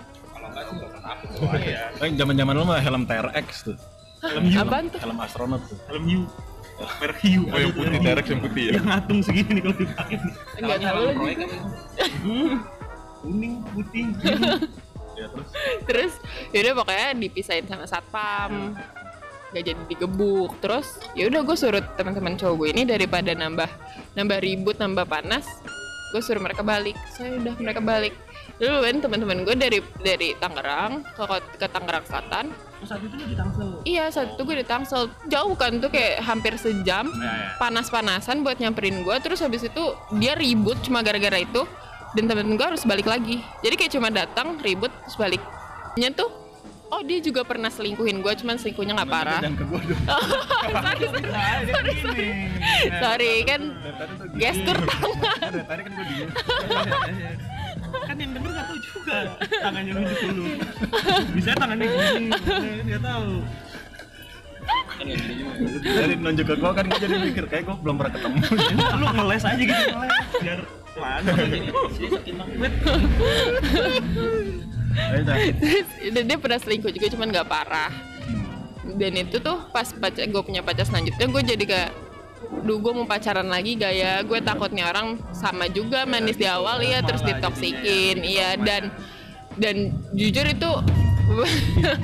Eh 2.03 2.11
zaman-zaman 2.19 2.53
lu 2.53 2.65
mah 2.67 2.83
helm 2.83 3.07
TRX 3.07 3.49
tuh. 3.71 3.77
Helm 4.21 4.51
apaan 4.59 4.91
tuh 4.91 4.99
Helm 5.01 5.19
astronot 5.23 5.63
tuh. 5.71 5.79
Helm 5.87 6.05
hiu. 6.05 6.23
Merek 6.79 7.19
hiu. 7.27 7.43
Oh 7.51 7.59
yang 7.59 7.73
putih 7.75 7.99
Terex 7.99 8.27
yang 8.31 8.41
putih 8.41 8.63
ya. 8.63 8.73
Yang 8.79 8.87
ngatung 8.87 9.21
segini 9.27 9.51
nih 9.59 9.63
kalau 9.67 9.77
dipakai. 9.77 10.17
enggak 10.63 10.79
tahu 10.79 11.03
lagi 11.03 11.35
Kuning, 13.19 13.55
putih, 13.75 14.05
biru. 14.15 14.43
Ya 15.19 15.27
terus 15.35 15.51
terus 15.83 16.13
yaudah 16.55 16.73
pokoknya 16.79 17.09
dipisahin 17.19 17.67
sama 17.67 17.91
satpam 17.91 18.79
gak 19.51 19.65
jadi 19.65 19.83
digebuk 19.91 20.55
terus 20.63 21.03
yaudah 21.19 21.43
gue 21.43 21.57
suruh 21.59 21.83
teman-teman 21.99 22.39
cowok 22.39 22.55
gue 22.55 22.69
ini 22.77 22.83
daripada 22.87 23.35
nambah 23.35 23.67
nambah 24.15 24.39
ribut 24.39 24.79
nambah 24.79 25.09
panas 25.11 25.49
gue 26.13 26.21
suruh 26.25 26.41
mereka 26.41 26.65
balik. 26.65 26.97
Saya 27.13 27.37
udah 27.37 27.55
mereka 27.61 27.81
balik. 27.85 28.15
Dulu 28.59 28.83
kan 28.83 28.97
teman-teman 28.99 29.39
gue 29.47 29.55
dari 29.55 29.79
dari 30.03 30.35
Tangerang 30.41 31.05
ke 31.15 31.23
ke 31.61 31.67
Tangerang 31.69 32.05
Selatan. 32.09 32.47
Oh, 32.79 32.87
saat 32.87 33.03
itu 33.03 33.15
di 33.19 33.35
Tangsel. 33.35 33.69
iya 33.83 34.07
saat 34.07 34.39
itu 34.39 34.43
gue 34.47 34.57
di 34.63 34.67
Tangsel. 34.67 35.11
Jauh 35.27 35.55
kan 35.59 35.79
tuh 35.83 35.91
kayak 35.91 36.23
hampir 36.25 36.55
sejam. 36.57 37.11
Panas-panasan 37.59 38.43
buat 38.47 38.59
nyamperin 38.59 39.03
gue 39.03 39.17
terus 39.21 39.43
habis 39.43 39.67
itu 39.67 39.85
dia 40.19 40.35
ribut 40.39 40.79
cuma 40.87 41.03
gara-gara 41.05 41.39
itu. 41.43 41.67
Dan 42.17 42.25
temen 42.25 42.57
gue 42.57 42.67
harus 42.67 42.83
balik 42.89 43.05
lagi. 43.05 43.45
Jadi 43.61 43.75
kayak 43.77 43.93
cuma 43.93 44.09
datang 44.09 44.57
ribut 44.65 44.91
terus 45.05 45.19
balik. 45.21 45.43
Nya 45.99 46.15
tuh 46.15 46.48
oh 46.89 47.01
dia 47.05 47.19
juga 47.21 47.45
pernah 47.45 47.69
selingkuhin 47.69 48.25
gue 48.25 48.33
cuman 48.45 48.57
selingkuhnya 48.57 48.93
nggak 48.97 49.11
parah. 49.11 49.41
ke 49.45 49.65
dong. 49.65 49.85
sorry 50.73 51.05
sorry. 51.05 51.31
Sorry 51.69 51.93
sorry. 52.01 52.29
sorry 53.01 53.33
kan 53.45 53.63
gestur 54.37 54.77
tangan 54.79 55.65
tadi 55.69 55.81
kan 55.85 55.93
gua 55.93 56.05
diem. 56.09 56.29
kan 58.09 58.17
yang 58.21 58.33
denger 58.37 58.51
gak 58.53 58.67
tahu 58.69 58.79
juga. 58.81 59.19
Tangannya 59.49 59.93
nunjuk 59.97 60.19
dulu. 60.29 60.45
Bisa 61.37 61.51
tangannya 61.57 61.87
gini 61.89 62.27
nggak 62.89 63.03
tahu. 63.05 63.31
Dari 65.85 66.15
nunjuk 66.17 66.47
ke 66.49 66.55
gua 66.57 66.71
kan 66.73 66.85
gua 66.89 66.99
jadi 67.01 67.15
mikir 67.21 67.45
kayak 67.49 67.65
gua 67.69 67.77
belum 67.81 67.95
pernah 68.01 68.13
ketemu. 68.17 68.39
lu 68.97 69.07
ngeles 69.13 69.45
aja 69.45 69.63
gitu 69.63 69.85
ngeles. 69.93 70.17
Biar 70.41 70.61
pelan. 70.97 71.23
Wait, 72.59 72.75
Ayo 72.89 74.41
dah. 74.49 74.58
Terus 74.99 75.89
dan 76.13 76.23
dia 76.27 76.39
pernah 76.39 76.59
selingkuh 76.59 76.91
juga 76.93 77.07
cuman 77.15 77.29
nggak 77.31 77.49
parah. 77.49 77.93
Dan 78.89 79.13
itu 79.21 79.37
tuh 79.39 79.69
pas 79.71 79.85
pacar 79.85 80.25
gue 80.25 80.43
punya 80.43 80.65
pacar 80.65 80.89
selanjutnya 80.89 81.29
gue 81.29 81.43
jadi 81.45 81.65
kayak 81.69 81.93
Duh 82.39 82.79
gue 82.79 82.93
mau 82.95 83.05
pacaran 83.05 83.51
lagi 83.51 83.75
gak 83.75 83.93
ya? 83.99 84.23
Gue 84.23 84.39
takutnya 84.39 84.89
orang 84.89 85.19
sama 85.35 85.67
juga 85.69 86.07
manis 86.07 86.39
di 86.39 86.47
awal 86.47 86.81
ya 86.81 87.03
Terus 87.03 87.27
ditoksikin 87.27 88.23
Iya 88.23 88.55
dan 88.57 88.95
Dan 89.59 89.91
jujur 90.15 90.47
itu 90.47 90.71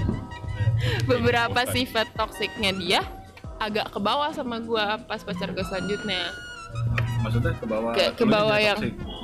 Beberapa 1.11 1.65
sifat 1.71 2.13
toksiknya 2.19 2.75
dia 2.77 3.01
agak 3.63 3.91
ke 3.95 3.99
bawah 4.03 4.31
sama 4.35 4.61
gue 4.61 4.87
pas 5.07 5.21
pacar 5.23 5.49
gue 5.55 5.65
selanjutnya. 5.65 6.35
Maksudnya 7.23 7.53
ke 7.57 7.67
bawah. 7.67 7.93
ke 7.95 8.05
ke 8.19 8.25
bawah 8.27 8.59
yang 8.59 8.79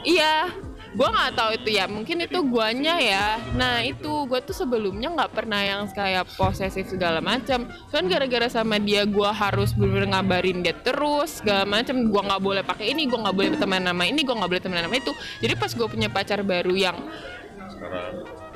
iya 0.06 0.48
gue 0.90 1.07
nggak 1.07 1.33
tahu 1.38 1.50
itu 1.55 1.68
ya 1.79 1.87
mungkin 1.87 2.26
itu 2.26 2.38
guanya 2.42 2.98
ya. 2.98 3.38
Nah 3.55 3.79
itu 3.87 4.26
gue 4.26 4.40
tuh 4.42 4.55
sebelumnya 4.55 5.14
nggak 5.14 5.31
pernah 5.31 5.62
yang 5.62 5.87
kayak 5.90 6.26
posesif 6.35 6.90
segala 6.90 7.22
macam. 7.22 7.70
Kan 7.94 8.11
gara-gara 8.11 8.50
sama 8.50 8.83
dia 8.83 9.07
gue 9.07 9.31
harus 9.31 9.70
bener 9.70 10.11
ngabarin 10.11 10.66
dia 10.66 10.74
terus 10.74 11.38
segala 11.38 11.62
macam 11.62 11.94
gue 12.11 12.22
nggak 12.26 12.42
boleh 12.42 12.62
pakai 12.66 12.90
ini 12.90 13.07
gue 13.07 13.18
nggak 13.18 13.37
boleh 13.37 13.50
teman 13.55 13.83
nama 13.87 14.03
ini 14.03 14.20
gue 14.26 14.35
nggak 14.35 14.50
boleh 14.50 14.62
teman 14.62 14.83
nama 14.83 14.94
itu. 14.98 15.12
Jadi 15.38 15.55
pas 15.55 15.70
gue 15.70 15.87
punya 15.87 16.09
pacar 16.11 16.42
baru 16.42 16.74
yang 16.74 16.96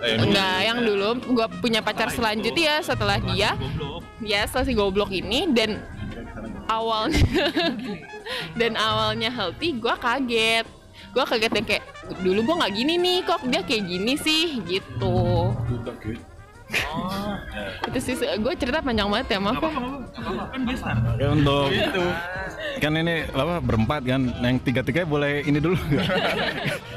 enggak 0.03 0.59
yang 0.67 0.79
dulu. 0.83 1.09
Gue 1.39 1.47
punya 1.63 1.81
pacar 1.87 2.11
selanjutnya 2.11 2.83
setelah 2.83 3.23
dia. 3.23 3.55
ya 4.23 4.47
setelah 4.49 4.65
si 4.65 4.73
goblok 4.73 5.13
ini 5.13 5.53
dan 5.53 5.85
awalnya 6.71 7.21
dan 8.59 8.73
awalnya 8.79 9.29
healthy 9.29 9.77
gue 9.77 9.95
kaget 10.01 10.65
gue 11.15 11.25
kaget 11.25 11.53
yang 11.55 11.67
kayak 11.67 11.85
dulu 12.27 12.41
gue 12.43 12.55
nggak 12.59 12.73
gini 12.75 12.95
nih 12.99 13.19
kok 13.23 13.41
dia 13.47 13.63
kayak 13.63 13.85
gini 13.87 14.15
sih? 14.19 14.59
Gitu. 14.67 15.17
Itu 17.87 17.99
sih 18.03 18.15
gue 18.19 18.53
cerita 18.59 18.83
panjang 18.83 19.07
banget 19.07 19.37
ya 19.37 19.39
maaf 19.39 19.63
ya. 19.63 19.71
kan 20.51 20.61
biasa. 20.67 20.89
Oke, 21.15 21.25
untuk 21.31 21.71
kan 22.83 22.93
ini 22.99 23.15
apa 23.31 23.55
berempat 23.63 24.03
kan 24.03 24.23
yang 24.43 24.57
tiga 24.59 24.83
tiga 24.83 25.07
boleh 25.07 25.47
ini 25.47 25.63
dulu. 25.63 25.79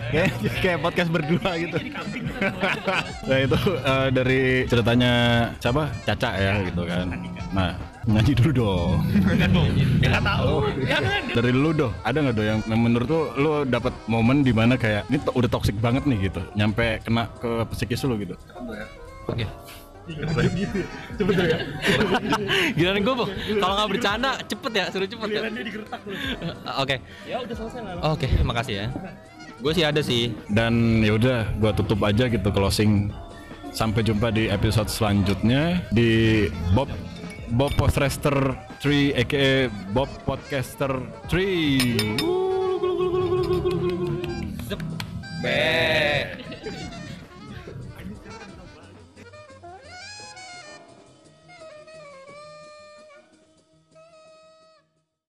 Kayak 0.07 0.39
kayak 0.63 0.79
podcast 0.79 1.11
berdua 1.11 1.51
gitu. 1.59 1.77
Nah 3.27 3.37
itu 3.43 3.59
eh, 3.75 4.07
dari 4.15 4.63
ceritanya 4.63 5.13
siapa? 5.59 5.91
Caca 6.07 6.31
ya 6.39 6.63
gitu 6.63 6.87
kan. 6.87 7.11
Nah 7.51 7.75
nyanyi 8.07 8.33
dulu 8.33 8.51
dong. 8.55 8.91
Nggak 9.99 10.23
tahu. 10.23 10.53
Dari 11.35 11.51
lu 11.51 11.69
doh. 11.71 11.91
Ada 12.01 12.17
nggak 12.23 12.35
doh 12.35 12.45
yang 12.45 12.59
menurut 12.71 13.07
lu 13.07 13.21
lu 13.35 13.51
dapat 13.63 13.91
momen 14.07 14.41
di 14.41 14.51
mana 14.51 14.73
kayak 14.75 15.05
ini 15.11 15.19
to- 15.19 15.35
udah 15.35 15.49
toxic 15.51 15.75
banget 15.77 16.07
nih 16.07 16.31
gitu. 16.31 16.41
Nyampe 16.55 17.03
kena 17.03 17.27
ke 17.37 17.67
psikis 17.75 18.07
lu 18.07 18.15
gitu. 18.17 18.35
Oke. 19.27 19.43
Gila 22.77 22.91
nih 22.95 23.01
gue 23.03 23.15
kalau 23.59 23.73
nggak 23.75 23.89
bercanda 23.91 24.31
cepet 24.47 24.71
ya, 24.71 24.85
suruh 24.87 25.03
cepet 25.03 25.29
ya. 25.29 25.41
Oke. 26.79 26.95
ya 27.27 27.35
udah 27.43 27.55
selesai 27.55 27.79
lah 27.83 28.15
Oke, 28.15 28.27
makasih 28.39 28.75
ya. 28.79 28.85
Gue 29.57 29.71
sih 29.73 29.83
ada 29.83 29.99
sih. 29.99 30.31
dan 30.47 31.01
ya 31.01 31.11
udah 31.11 31.49
gua 31.57 31.73
tutup 31.73 31.99
aja 32.05 32.29
gitu 32.29 32.49
closing. 32.53 33.11
Sampai 33.75 34.01
jumpa 34.01 34.31
di 34.31 34.47
episode 34.47 34.87
selanjutnya 34.87 35.83
di 35.91 36.47
Bob 36.71 36.87
Bob 37.49 37.73
Podcaster 37.75 38.35
3 38.81 39.13
aka 39.15 39.69
Bob 39.93 40.09
Podcaster 40.25 40.91
3 41.29 42.47
Be. 45.41 46.46